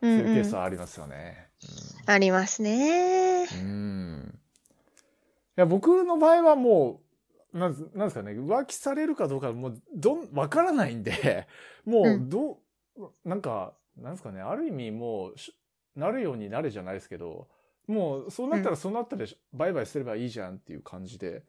[0.00, 1.45] うそうんいうケースうん、はありますよね。
[2.06, 3.46] ありますね。
[3.52, 3.60] うん。
[3.60, 4.38] うん
[5.56, 7.00] いや僕の場合はも
[7.52, 11.48] う、なんなんですかね、浮気されるかどうかもうどん、わからないんで、
[11.86, 12.60] もうど
[12.98, 15.54] う、なんか、なんですかね、ある意味もうし、
[15.94, 17.48] なるようになれじゃないですけど、
[17.86, 19.24] もうそうなったらそうなったら
[19.54, 21.42] バイバイすればいいじゃんっていう感じで、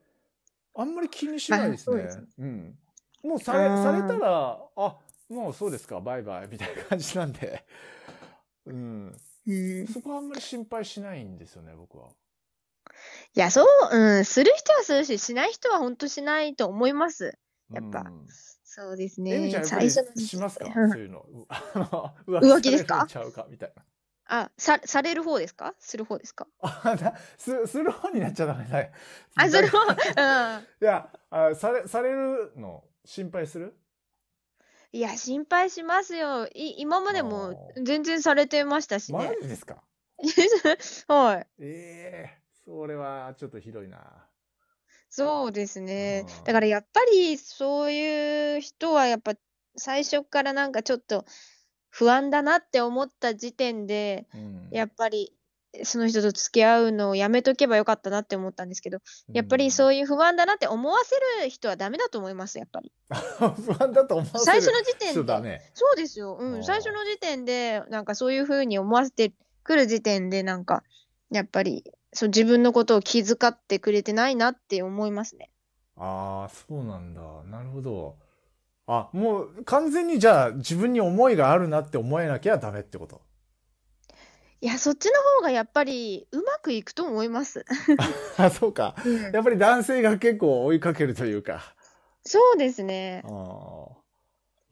[0.74, 1.98] あんまり気にしないですね。
[1.98, 2.80] うですねうん。
[3.24, 7.66] もうされ、されたら、あ、もうそうですか、バイバイみたいな感じなんで、
[8.68, 9.18] うん。
[9.48, 12.10] うん、そこはあんまり心配しないんですよね、僕は。
[13.36, 17.38] いや、そう、うん、する人はするし、しない人は本当しないと思います。
[17.72, 18.26] やっぱうん
[18.64, 19.68] そうですエミちゃんね。
[19.68, 20.66] 最初のしますか？
[20.76, 21.26] うんそういうの。
[22.28, 23.06] 浮気ですか？
[23.10, 23.84] ちゃうかみたいな。
[24.30, 25.74] あ、さ、される方ですか？
[25.80, 26.48] する方ですか？
[26.62, 28.92] あなすする方になっちゃダメだよ。
[29.36, 29.94] あ、する方うん。
[29.94, 29.96] い
[30.82, 33.76] やあされ、されるの心配する？
[34.94, 36.48] いや、心配しますよ。
[36.48, 39.38] い、今までもあ全然されてましたしマね。
[39.42, 39.84] ジですか？
[41.14, 41.48] はい。
[41.60, 44.28] ええそれはちょっとひどいな。
[45.10, 46.44] そうですねうん。
[46.44, 49.34] だからやっぱりそういう人はやっぱ
[49.78, 51.26] 最初からなんかちょっと
[51.90, 55.34] 不安だなって思った時点で、うんやっぱり
[55.84, 59.00] その人と付き合うのをやめとけばよかったなって思ったんですけど、
[59.32, 62.92] やっぱりそういう不安だなって思わせる人はダメだと思います、やっぱり。
[63.42, 65.42] うん不安だと思わせ最る初の時点で。
[65.42, 65.72] ね。
[65.74, 66.38] そうですよ。
[66.40, 66.64] うん。
[66.64, 70.84] 最初の時点で、なんかそういうふうに思わせてくる時点で、なんか、
[71.32, 75.52] やっぱり、そう自分のことを気遣ってくれてないなって思いますね。
[75.98, 77.22] ああ、そうなんだ。
[77.46, 78.16] なるほど。
[78.88, 83.22] あ、もう完全にじゃあ自分に思いがあるなって思えなきゃダメってこと？
[84.60, 87.64] いや、そっちの方がやっぱりうまくいくと思います。
[88.38, 88.96] あ、そうか。
[89.06, 91.76] うんやっぱり男性が結構追いかけるというか。
[92.24, 93.28] そうですねあ。
[93.28, 93.98] ー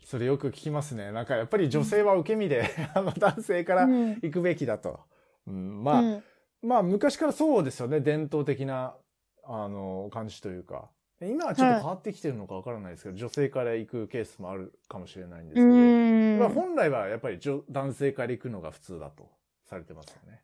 [0.04, 1.12] それよく聞きますね。
[1.12, 5.00] なんかやっぱり女性は受け身で、 あの男性からうん行くべきだと。
[5.48, 6.24] うん、まあ、うん
[6.62, 8.00] まあ昔からそうですよね。
[8.00, 8.95] 伝統的な、
[9.43, 10.89] あの、感じというか。
[11.21, 15.76] 今はちょっと変わってきてるのかわからないですけど、女性から行くケースもあるかもしれないんですけうど。
[15.76, 19.30] んまあ、本来はやっぱり女男性から行くのが普通だと
[19.65, 20.41] されてますよね。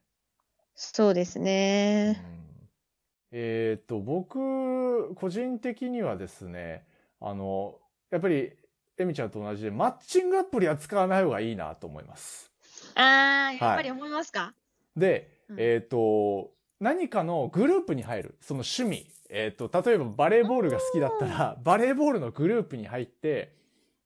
[0.75, 2.23] そうですうんね。
[3.31, 6.85] えっ、と、僕、個人的にはですね、
[7.19, 7.79] あの、
[8.09, 8.51] やっぱり、
[8.97, 12.51] エミちゃんと同じで、マッチングアプリは使わない方がいいなと思います。
[12.95, 14.53] ああ、やっぱり思いますか、
[14.97, 23.55] で、うんえっ、と、何かのグループに入る、その趣味、えっ、と、例えばバレーボールが好きだったら、バレーボールのグループに入って、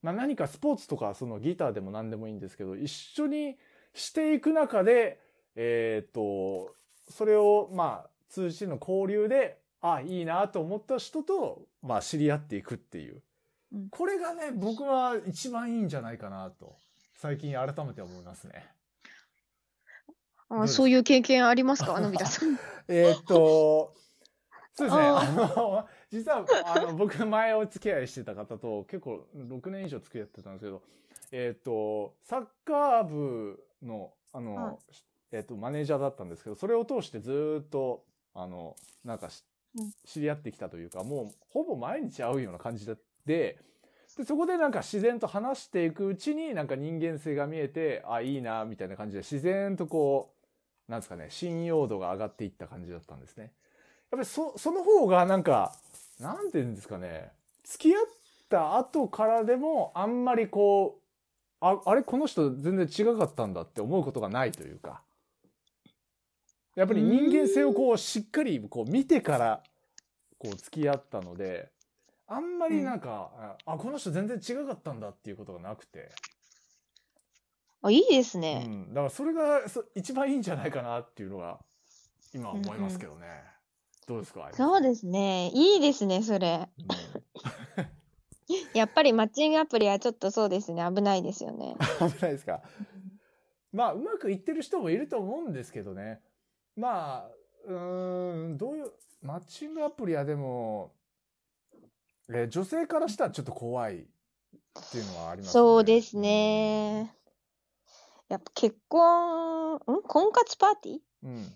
[0.03, 3.57] まあ、何かスポーツとか、そのギターでも何でもいいんですけど、一緒に
[3.95, 5.19] していく中で、
[5.55, 6.75] えっ、と、
[7.09, 13.15] それを、まあ、通じての交流で、あ、いいなと思った人と、まあ、知り合っていくっていう。
[13.15, 16.77] うんこれがね、僕は一番いいんじゃないかなと、
[17.15, 18.65] 最近改めて思いますね。
[20.47, 21.99] あそういう経験ありますか？
[21.99, 22.57] のび太さん。
[22.87, 23.93] えーっと、
[24.75, 25.03] そうですね。
[25.03, 30.81] ああの、実は、あの、僕前お付き合いしてた方と結構6年以上付き合ってたんですけど、
[31.31, 34.75] えーっと、サッカー部の、あの、はい
[35.31, 39.43] えーっと、マネージャーだったんですけど、それを通してずーっと、あの、なんかし
[39.77, 42.95] うん知り合ってきたというか、もうほぼ毎日会うような感じで、
[43.25, 43.59] で、
[44.25, 50.33] そこでなんか自然と話していくうちになんか人間性が見えて、あ、いいな、みたいな感じで自然とこ
[50.87, 53.43] う、なんですかね、信用度が上がっていった感じだったんですね。
[53.43, 53.51] やっ
[54.11, 55.75] ぱりそ、その方がなんか、
[56.19, 57.31] なんて言うんですかね、
[57.63, 58.03] 付き合っ
[58.47, 61.04] た後からでもあんまりこう、
[61.59, 65.01] あ、あれこの人全然違かったんだって思うことがないというか、
[66.75, 69.63] やっぱり人間性をこうしっかりこう見てから
[70.37, 71.71] こう付き合ったので、
[72.27, 76.11] あんまりなんか、あ、この人全然違かったんだっていうことがなくて、
[77.81, 78.65] あ、いいですうね。
[78.65, 81.59] ん、だからそれがそ一番いいんじゃないかなっていうのが
[82.33, 83.27] 今思いますけどね。
[84.07, 85.49] どうですかそうですね。
[85.53, 86.67] いいですね、それ。
[86.77, 86.85] うん
[88.73, 91.75] やっぱりマッチングアプリはちょっとそうですね、危ないですよね。
[91.99, 92.61] 危ないですか。
[93.71, 96.21] まあ、うまくいってる人もいると思うんですけどね。
[96.75, 97.29] まあ、
[97.65, 100.91] うーん、どういう、マッチングアプリはでも、
[102.29, 104.01] えー女性からしたらちょっと怖いっ
[104.91, 105.51] ていうのはありますね。
[105.51, 107.15] そうですね。
[108.29, 109.79] やっぱ結婚、ん？
[110.03, 110.99] 婚活パーティー？
[111.23, 111.53] うん。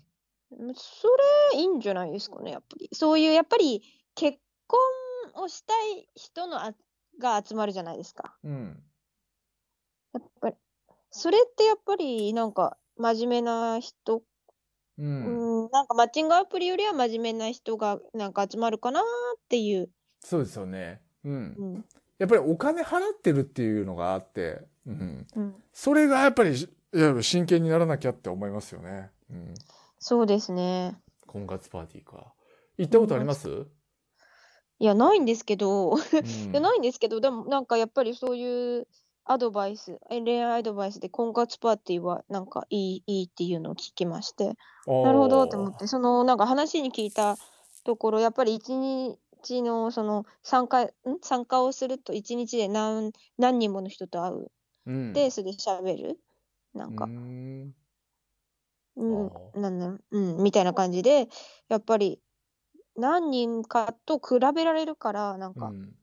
[0.68, 0.74] うん。
[0.74, 1.08] そ
[1.52, 2.88] れいいんじゃないですかね、やっぱり。
[2.92, 3.82] そういう、やっぱり
[4.14, 4.78] 結婚
[5.34, 6.74] をしたい人のあ
[7.20, 8.36] が集まるじゃないですか。
[8.44, 8.82] うん。
[10.12, 10.56] やっぱり、
[11.10, 14.22] それってやっぱりなんか真面目な人、う。
[14.98, 19.02] うんん、なんかマッチングアプリよりは真面目な人がなんか集まるかなっ
[19.48, 19.90] ていう。
[20.20, 21.00] そうですよね。
[21.24, 21.64] うんう。
[21.78, 21.84] ん。
[22.18, 25.26] やっぱりお金払ってるっていうのがあって、うん。
[25.34, 29.10] うん、それがやっぱり、いや真剣にならなきゃって思いますよね。
[29.30, 29.54] うん。
[29.98, 31.00] そうですね。
[31.26, 32.32] 婚活パーティーか。
[32.76, 33.66] 行ったことあります？
[34.80, 36.24] いや、ないんですけど、うん。
[36.24, 38.88] いや、ないんですけど、でもなんかやっぱりそういう
[39.26, 44.54] アドバイス、え恋愛アドバイスで婚活パーティーはなんかいい、いいっていうのを聞きまして、
[45.02, 47.38] なるほどと思って、そのなんか話に聞いた
[47.84, 50.88] ところ、やっぱり一日のその参加、ん？
[51.22, 54.50] 参加をすると一日で何何人もの人と会う。
[54.86, 55.26] うん。
[55.26, 56.20] で、それで喋る？
[56.74, 57.12] なんか。
[57.68, 57.74] ん。
[58.96, 61.28] うんあ、なんだうん、みたいな感じで、
[61.68, 62.20] やっぱり
[63.00, 65.94] 何人かと比べられるから、なんか、うん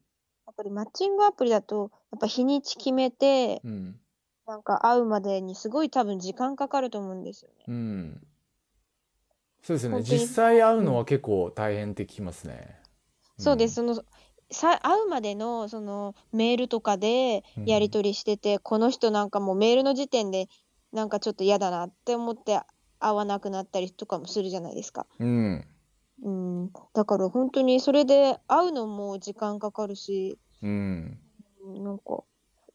[0.47, 3.99] やっぱりマッチングアプリだと、やっぱ日にち決めて、うん。
[4.47, 7.65] なんか会うまでにすごい多分時間かかると思うんですよね。
[7.67, 8.27] うん。
[9.61, 10.03] そうですよね。
[10.03, 12.79] 実際会うのは結構大変って聞きますね。
[13.37, 13.95] そうです、その
[14.49, 20.47] さ会うまでのそのメールとかでうんやり取りしてて、この人なんかもうメールの時点で
[20.93, 22.61] なんかちょっと嫌だなって思って
[22.99, 25.05] 会わなくなったりとかもするじゃないですか。
[25.19, 25.67] うん。
[26.23, 31.19] うん、だから本当にそれで会うのも時間かかるし、うん。
[31.83, 32.23] なんか、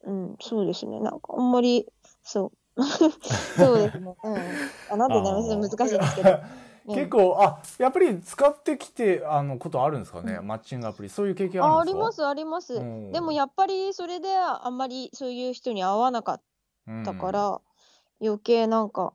[0.03, 0.99] うん、そうですね。
[0.99, 1.87] なんかあんまり、
[2.23, 2.81] そう。
[2.81, 4.15] そうですね。
[4.23, 4.35] うん。
[4.91, 6.29] あなんで難しいんですけど。
[6.57, 11.09] うん結構、あ、やっぱり使ってきて、あの、ことあるんですかね、うマッチングアプリ。
[11.09, 12.75] そういう経験あります、あります。
[12.75, 16.41] うんでもやっぱりそれであんまりそういう人に会わなかっ
[17.05, 17.61] たから、
[18.21, 19.13] 余計なんか、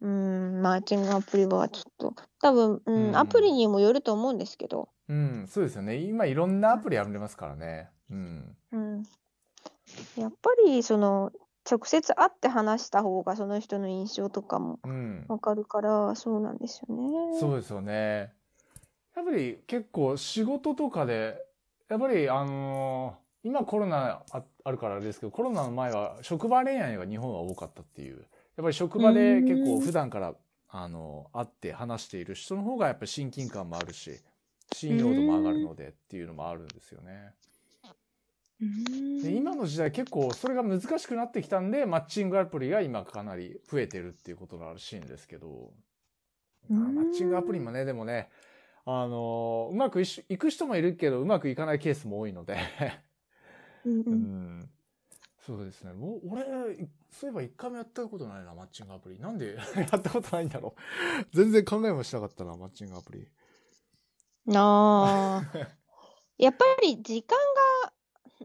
[0.00, 5.96] うん、マッチングアプリはちょっと、多分、うん、うんアプリにもよると思うんですけど、うん、そうですよね。
[5.96, 7.88] 今いろんなアプリありますからね。
[8.10, 8.56] うん。
[8.72, 9.02] うん。
[10.16, 11.32] やっぱりその、
[11.68, 15.24] 直接会って話した方がその人の印象とかもうん。
[15.28, 17.40] わかるから、そうなんですよね。
[17.40, 18.32] そうですよね。
[19.14, 21.36] やっぱり結構仕事とかで、
[21.88, 28.26] やっぱりあのー今コロナああるからあれですけど、コロナの前は職場恋愛が日本は多かったっていう。
[28.56, 30.34] やっぱり職場で結構普段から、
[30.68, 34.10] あの会って話している人の方がやっぱり親近感もあるし、
[34.74, 37.34] 信用度も上がるのでっていうのもあるんですよね。
[38.60, 39.22] うん。
[39.22, 45.72] で今の時代結構それが難しくなってきたんで、マッチングアプリが今かなり増えてるっていうことらしいんですけど、
[46.68, 48.28] まあマッチングアプリもね、でもね、
[48.84, 52.56] あのーうまくいく人もいるけど、うまくいかないケースも多いので、
[53.84, 54.68] うん、
[55.46, 55.92] そうですね。
[55.92, 56.42] もう、俺、
[56.74, 59.20] いそういえば一回もやったことないな、マッチングアプリ。
[59.20, 61.26] なんで やったことないんだろう。
[61.32, 63.28] 全然考えもしなかったな、マッチングアプリ。
[64.46, 65.76] なあ。
[66.36, 67.38] やっぱり時間
[67.84, 67.92] が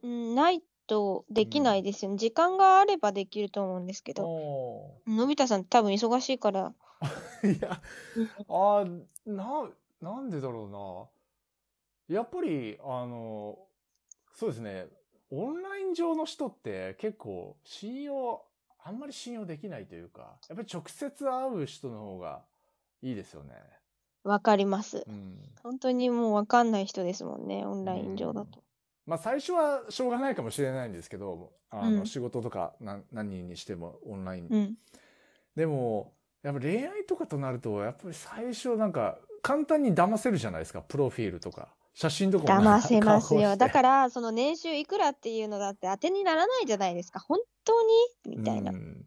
[0.04, 2.18] うんないとできないですよね。
[2.18, 6.74] 時間があればできると思うんですけど、おのび太さん多分忙しいから。
[7.42, 7.82] ー いや、
[8.48, 9.72] あーな、
[10.02, 11.10] なんでだろ
[12.10, 12.16] うな。
[12.16, 13.58] やっぱり、あの、
[14.34, 14.88] そうですね。
[15.32, 18.44] オンライン上の人って結構信用、
[18.84, 22.42] あんまり信用できないというか、やっぱり直接会う人の方が
[23.02, 23.54] いいですよね。
[24.24, 25.06] わかります。
[25.08, 25.38] うん。
[25.64, 28.62] 本当にもうわかんない人ですもんね、オンライン上だと。
[29.06, 34.48] まあ最初はしょうがないかもしれないんですけど、あの、うん仕事とか何何にしてもオンライン。
[34.50, 34.76] うん。
[35.56, 36.14] でも、
[36.44, 41.70] やっぱ恋愛とかとなると、やっぱり最初なんか簡単に騙せるじゃないですか、プロフィールとか。
[41.94, 43.58] 写真とかも騙せますよ。
[43.58, 47.20] だから、その年収いくらっていうのだって当てにならないじゃないですか。
[47.20, 47.74] 本当
[48.26, 48.38] に？
[48.38, 48.76] みたいなう。
[48.76, 49.06] ん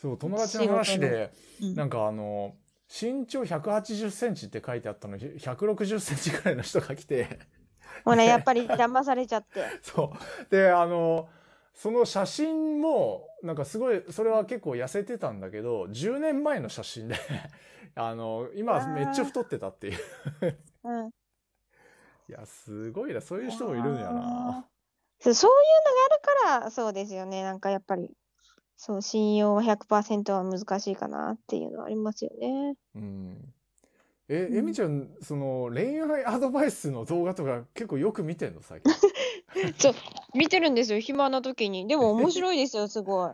[0.00, 2.54] そう、友達の話で、うんなんかあの、
[2.88, 7.40] 身長180センチって書いてあったのに、160センチくらいの人が来て、
[8.04, 9.62] ほら、やっぱり騙されちゃって。
[9.82, 10.50] そう。
[10.50, 11.28] で、あの、
[11.74, 17.16] その写真も、なんかすごい、それは結構痩せてたんだけど、10年前の写真で、
[17.94, 19.98] あの、今はめっちゃ太ってたっていう。
[20.84, 21.10] うん。
[22.28, 24.68] いや、すごいな、そういう人もいるんやな。
[25.20, 27.42] そうそういうのがあるから、そうですよね。
[27.42, 28.10] なんかやっぱり、
[28.76, 32.76] そう、信用は100%は難しいかなっていうのはありますよね。
[32.94, 33.54] うん。
[34.28, 38.62] え、うんえみちゃん、その、恋愛アドバイスの動画とか結構よく見てんの？
[38.62, 38.98] 最近。
[39.78, 39.94] そう、
[40.34, 41.86] 見てるんですよ、暇な時に。
[41.88, 43.32] でも面白いですよ、 すごい。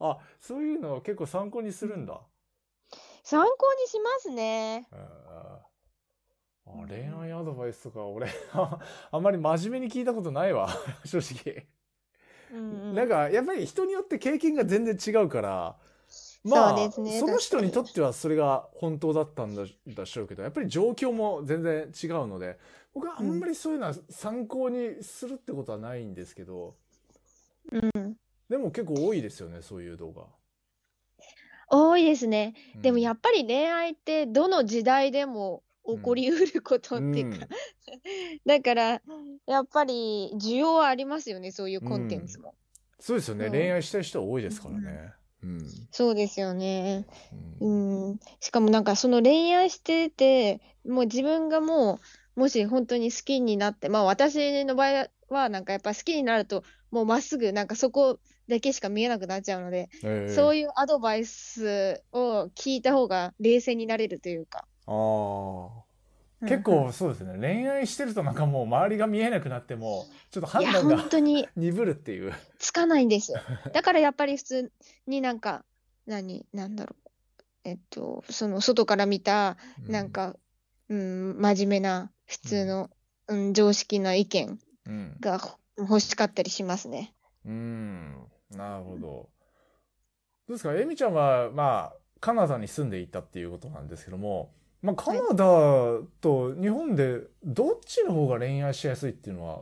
[0.00, 2.26] あ、そういうの結構参考にするんだ。
[3.22, 4.86] 参考にしますね。
[4.90, 5.00] ああ
[6.88, 8.28] 恋愛アドバイスとか俺
[9.10, 10.68] あんまり真面目に聞いたことないわ
[11.04, 11.66] 正直、
[12.52, 15.76] うんうん、なんかやっぱり人によって経験が全然違うから
[16.42, 22.58] まあそねその人にと確ってはそれが本当だったんだだしょうけどやっぱり状況も全然違うので
[22.94, 26.76] 僕はあんまりそういうのは参考にするってことはないんですけど、
[27.70, 28.16] うん、
[28.48, 30.26] でも結構多いですよねそういう動画、
[31.70, 32.54] 多いですね。
[32.74, 32.82] うん。
[32.82, 35.62] でもやっぱり恋愛ってどの時代でも
[35.96, 37.46] 起こりうることっていうか、
[38.46, 39.02] だから
[39.46, 42.54] やっぱり需要はありますよね、そういうコンテンツも。
[42.98, 45.60] そうですよね、うん恋愛したい人は多いですからねうん、
[45.90, 47.06] そうですよね。
[47.60, 48.20] うんうん。
[48.40, 51.98] しかもなんかその恋愛してて、もう自分がも
[52.36, 58.18] う、もし本当に好きになって、まあ私の場合はなんかやっぱ好きになると、もうまっすぐなんかそこ
[58.48, 64.66] だけしか見えなくなっちゃうので、ええそういうアドバイスを聞いた方が冷静になれるというか。
[64.86, 65.68] あ
[66.42, 66.46] あ。
[66.46, 67.38] 結構そうですね。
[67.38, 72.32] 恋愛してるとなんかもう周りが見えなくなっても、ちょっと判断が本当に 鈍るっていう。
[72.58, 73.34] つかないんです。
[73.74, 74.72] だからやっぱり普通
[75.06, 75.64] になんか、
[76.06, 77.10] 何、なんだろう。
[77.64, 80.34] えっと、その外から見た、なんか、
[80.88, 82.90] うん、真面目な、普通の、
[83.28, 85.16] うん、常識な意見うん。
[85.20, 85.40] が
[85.76, 87.12] 欲しかったりしますね。
[87.44, 88.14] うん。
[88.50, 88.98] なるほど。
[88.98, 89.28] ど
[90.48, 90.74] うですか？
[90.74, 95.44] エミちゃんは、まあ、カナダに住んでいたっていうことなんですけども、まあ、カナダ
[96.20, 99.60] と日本でどっちの方が恋愛しやすいっていうのは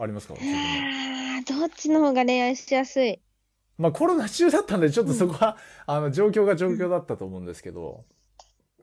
[0.00, 0.34] ありますか？
[0.34, 3.20] どっちの方が恋愛しやすい？
[3.76, 8.04] まあ、コロナ中だったんで、ちょっとそこは、あの、状況が状況だったと思うんですけど。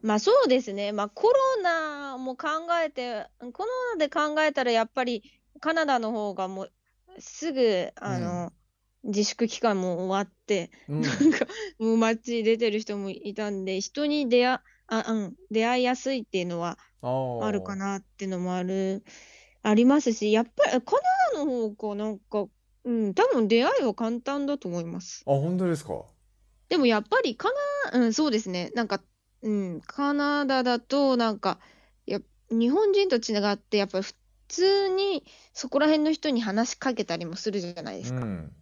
[0.02, 0.92] まあそうですね。
[0.92, 2.48] まあコロナも考
[2.84, 5.22] えて、コロナで考えたらやっぱり
[5.60, 6.72] カナダの方がもう
[7.18, 8.52] すぐ、あの、
[9.04, 11.00] 自粛期間も終わって、うん。
[11.00, 11.46] なんか
[11.78, 14.60] もう街に出てる人もいたんで、人に出会、
[14.94, 17.76] あ、うん、出会いやすいっていうのはああるか。
[17.76, 19.02] なっていうのもある、
[19.62, 22.46] ありますし、やっぱりカナダの方がなんか、
[22.84, 25.22] うん、多分出会いは簡単だと思います。
[25.26, 26.04] あ、本当ですか？
[26.68, 27.48] でもやっぱりカ
[27.92, 28.70] ナ、うん、そうですね。
[28.74, 29.02] なんか、
[29.42, 31.58] うん、カナダだと、なんか、
[32.06, 32.20] や、
[32.50, 34.14] 日本人と違って、やっぱり普
[34.48, 35.24] 通に
[35.54, 38.20] そこら辺の人に話しかけたりもするじゃないですか。
[38.20, 38.52] うん。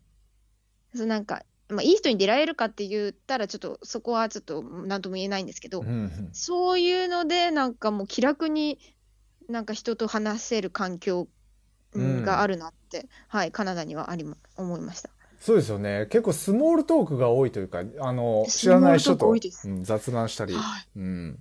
[0.95, 6.29] そうなんか、まあ、いい人に出会えるかって言ったら、ちょっとそこはちょっと何とも言えないんですけどう、ん。
[6.33, 8.79] そういうので、なんかもう気楽に
[9.49, 11.29] なんか人と話せる環境、
[11.95, 15.11] うんうんがあるなって、はい、カナダにはありま、思いました。
[15.41, 16.07] そうですよね。
[16.11, 19.31] 結構スモールトークが多いというか、あの、知らない人と、
[19.65, 20.53] うん雑談したり。
[20.53, 21.39] はいうん。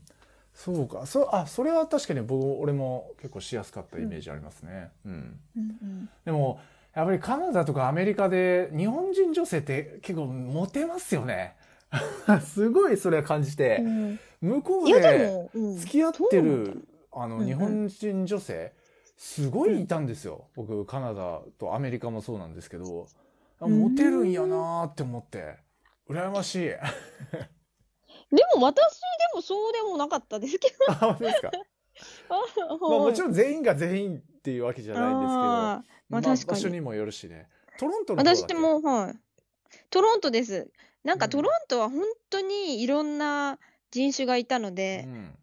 [0.53, 1.05] そうか。
[1.05, 4.89] そ、あ、それは確かに僕、俺も結構しやすかったイメージありますね。
[5.05, 5.39] うん。
[5.55, 6.59] うんでも、
[6.95, 11.55] やっぱりカナダとかアメリカで日本人女性って結構モテますよね。
[12.45, 14.19] すごいそれは感じうて、ん。
[14.41, 17.47] 向こうで付き合ってる、あの、うんうん。
[17.47, 18.73] 日本人女性、
[19.17, 20.47] すごいいたんですよ。
[20.55, 23.07] 僕、カナダとアメリカもそうなんですけど、
[23.59, 23.79] あうん。
[23.79, 25.57] モテるんやなーって思って、
[26.09, 26.59] 羨ましい。
[26.69, 26.77] で
[28.55, 31.51] も私でもそうでもなかったですけ あ、本当ですか？
[31.51, 32.89] ど。
[32.89, 37.49] まあもちろん全員が全員っていうわけじゃないんですけど、まあ確かに場所にもよるしね。
[37.77, 39.19] トロントの方だ私も、はい。
[39.91, 40.71] トロントです。
[41.03, 43.59] なんうんかトロントは本当にいろんな
[43.91, 45.35] 人種がいたのうで、ん。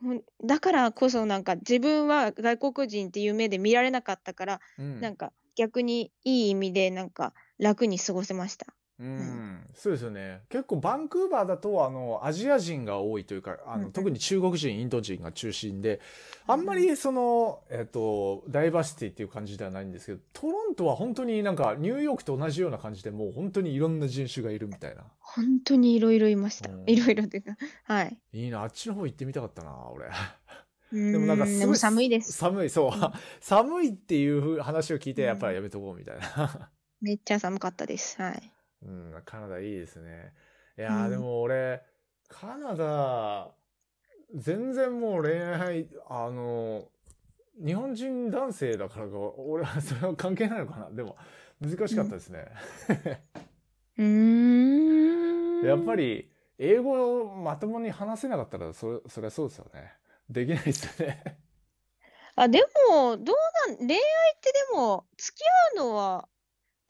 [0.00, 5.00] ほんだからこそなんか自分は外国人っていう目で見られなかったから、うん。
[5.00, 8.66] なんか逆にいい意味でなんか楽に過ごせました。
[9.00, 10.42] うん、そうですよね。
[10.48, 16.00] 結構バンクーバーだと、あの、アジア人が多いというか、あの、特に中国人、インド人が中心で、
[16.46, 25.02] あんまりその、えっと、ダイバーシティっていう感じではないんですけど、トロントは本当になんかニューヨークと同じような感じで、もう本当にいろんな人種がいるみたいな。
[25.18, 26.84] 本当にいろいろいましたうん。
[26.86, 28.16] いろいろっていうか、はい。
[28.32, 30.08] いいな、あっちの方行ってみたかったな、俺。
[30.92, 32.32] ででもなんかすごいでも寒いです。
[32.32, 32.86] 寒い、そう。
[32.86, 36.70] うん 寒いっていう話を聞いて、やっぱりやめとこうみたいな。
[37.00, 38.22] めっちゃ寒かったです。
[38.22, 38.53] はい。
[38.84, 40.32] うん、カナダいいですね。
[40.78, 41.82] いやー、うんでも俺、
[42.28, 43.50] カナダ、
[44.34, 46.88] 全然もう恋愛、あの、
[47.64, 50.90] 日本人男性だからか、俺はそれは関係ないのかな。
[50.90, 51.16] でも、
[51.60, 52.46] 難しかったですね。
[53.98, 55.64] うーん。
[55.66, 59.92] やっぱり、英語をまともに話せなかったら、それ、そりゃそうですよね。
[60.28, 61.38] できないですよね。
[62.36, 62.60] あ、で
[62.90, 63.36] も、どう
[63.68, 65.42] なん、恋愛ってでも、付き
[65.78, 66.28] 合うのは、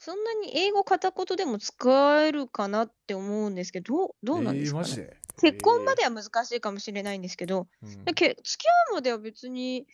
[0.04, 4.86] そんなに英語片言でも使えるかなって思うんですけど、どう、どうなんですかね？
[4.98, 9.86] えー結婚までは難しいかもしれないんですけど、えーうけ付き合うまでは別に、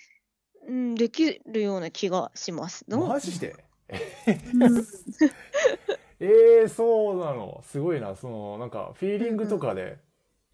[0.68, 2.84] うん、できるような気がします。
[2.88, 3.08] どう？
[3.08, 3.56] マジで？
[4.54, 4.84] うん
[6.20, 7.62] ええそうなの。
[7.64, 8.14] すごいな。
[8.16, 9.96] その、なんか、フィーリングとかで、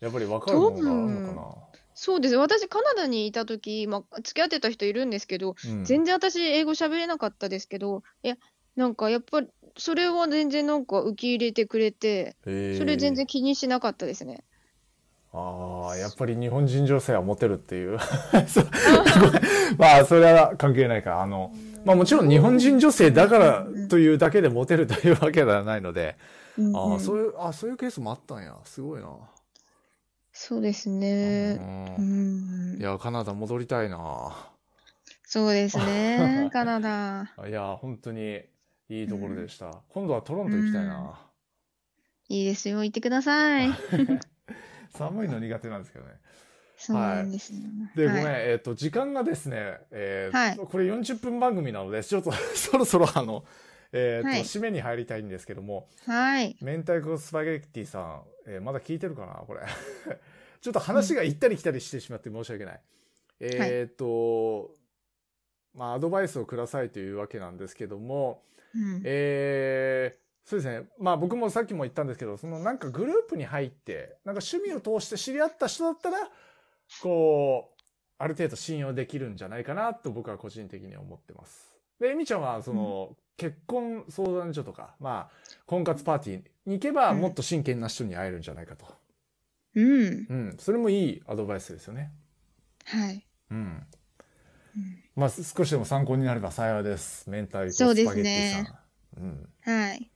[0.01, 1.59] やっぱり分かるものがあるのか
[1.95, 2.37] そうです。
[2.37, 5.73] 私、カナダにいた時、まあ、付き合ってた人いるんですけど、な。
[5.73, 5.75] う？
[5.79, 8.37] ん全然私、英語喋れなかったですけど、いや、
[8.77, 14.45] なんかやっぱり、それは全然なんか受け入れてくれて、えーそれ全然気にしなかったですね。
[15.33, 17.99] ああ、やっぱり日本人女性はモテるっていう。
[19.79, 21.23] まあ、それは関係ないから。
[21.23, 21.53] あの、
[21.85, 26.17] まあもちろん日本人女性だからというだけでモテるというわけではないので、
[26.73, 28.57] ああ、そういう、あそういうケースもあったんや。
[28.65, 29.09] すごいな。
[30.33, 31.59] そうですね。
[31.59, 31.63] う
[31.99, 32.83] うんんい。
[32.83, 34.53] や、カナダ戻りたいな。
[35.25, 37.49] そうですね、 カナダ。
[37.49, 38.43] いや、本当に
[38.89, 39.83] いいところでした。
[39.89, 41.21] 今度はトロント行きたいな。
[42.29, 43.71] いいですよ、行ってください。
[44.95, 46.13] 寒いの苦手なんですけどね。
[46.77, 47.61] そうなんですよ。
[47.95, 53.45] で、はいごめん、えっ、と、時間がですね、えーはいこれ40分番組なので、ちょっと そろそろあの、
[53.93, 56.57] えっ、と、はい締めに入りたいんですけども、はい。
[56.61, 59.61] 明太子スパゲッティさん、えーまだ聞いてるかなこれ。
[60.61, 62.81] ちょっと話が行ったり来たりしてしまって申し訳ない。
[63.41, 64.75] えっ、と、
[65.75, 68.43] まあ、アドバイスをくださいというわけなんですけども、
[68.77, 70.87] うんえーそうですね。
[71.01, 76.19] まあ僕もさっきも言ったんですけど、そのなんかグループに入って、なんか趣味を通して知り合った人だったら、
[77.03, 77.73] こ
[78.19, 81.73] ある程度信用できるんじゃないかなと僕は個人的に思ってます。
[82.01, 88.87] で、エミちゃんは、その、結婚相談所とか、まあ、婚活パーティーに行けば、うんもっと真剣な人に会えるんじゃないかと。
[89.75, 90.27] うん。
[90.31, 90.57] うん。
[90.59, 92.13] それもいいアドバイスですよね。
[92.85, 93.27] はい。
[93.51, 93.59] うん。
[94.77, 97.29] うんまあ、少しでも参考になれば幸いです。
[97.31, 98.67] 明太子スパゲッティですね
[99.17, 99.25] さん。
[99.25, 99.49] うん。
[99.63, 100.11] はい。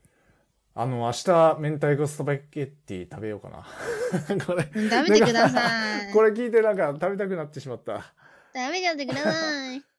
[0.74, 3.64] あの、明日、明太子スパゲッティ食べようかな。
[4.44, 6.12] これ、うん食べてください。
[6.12, 8.12] これ聞いてなんか食べたくなってしまった。
[8.54, 9.89] 食べちゃってください。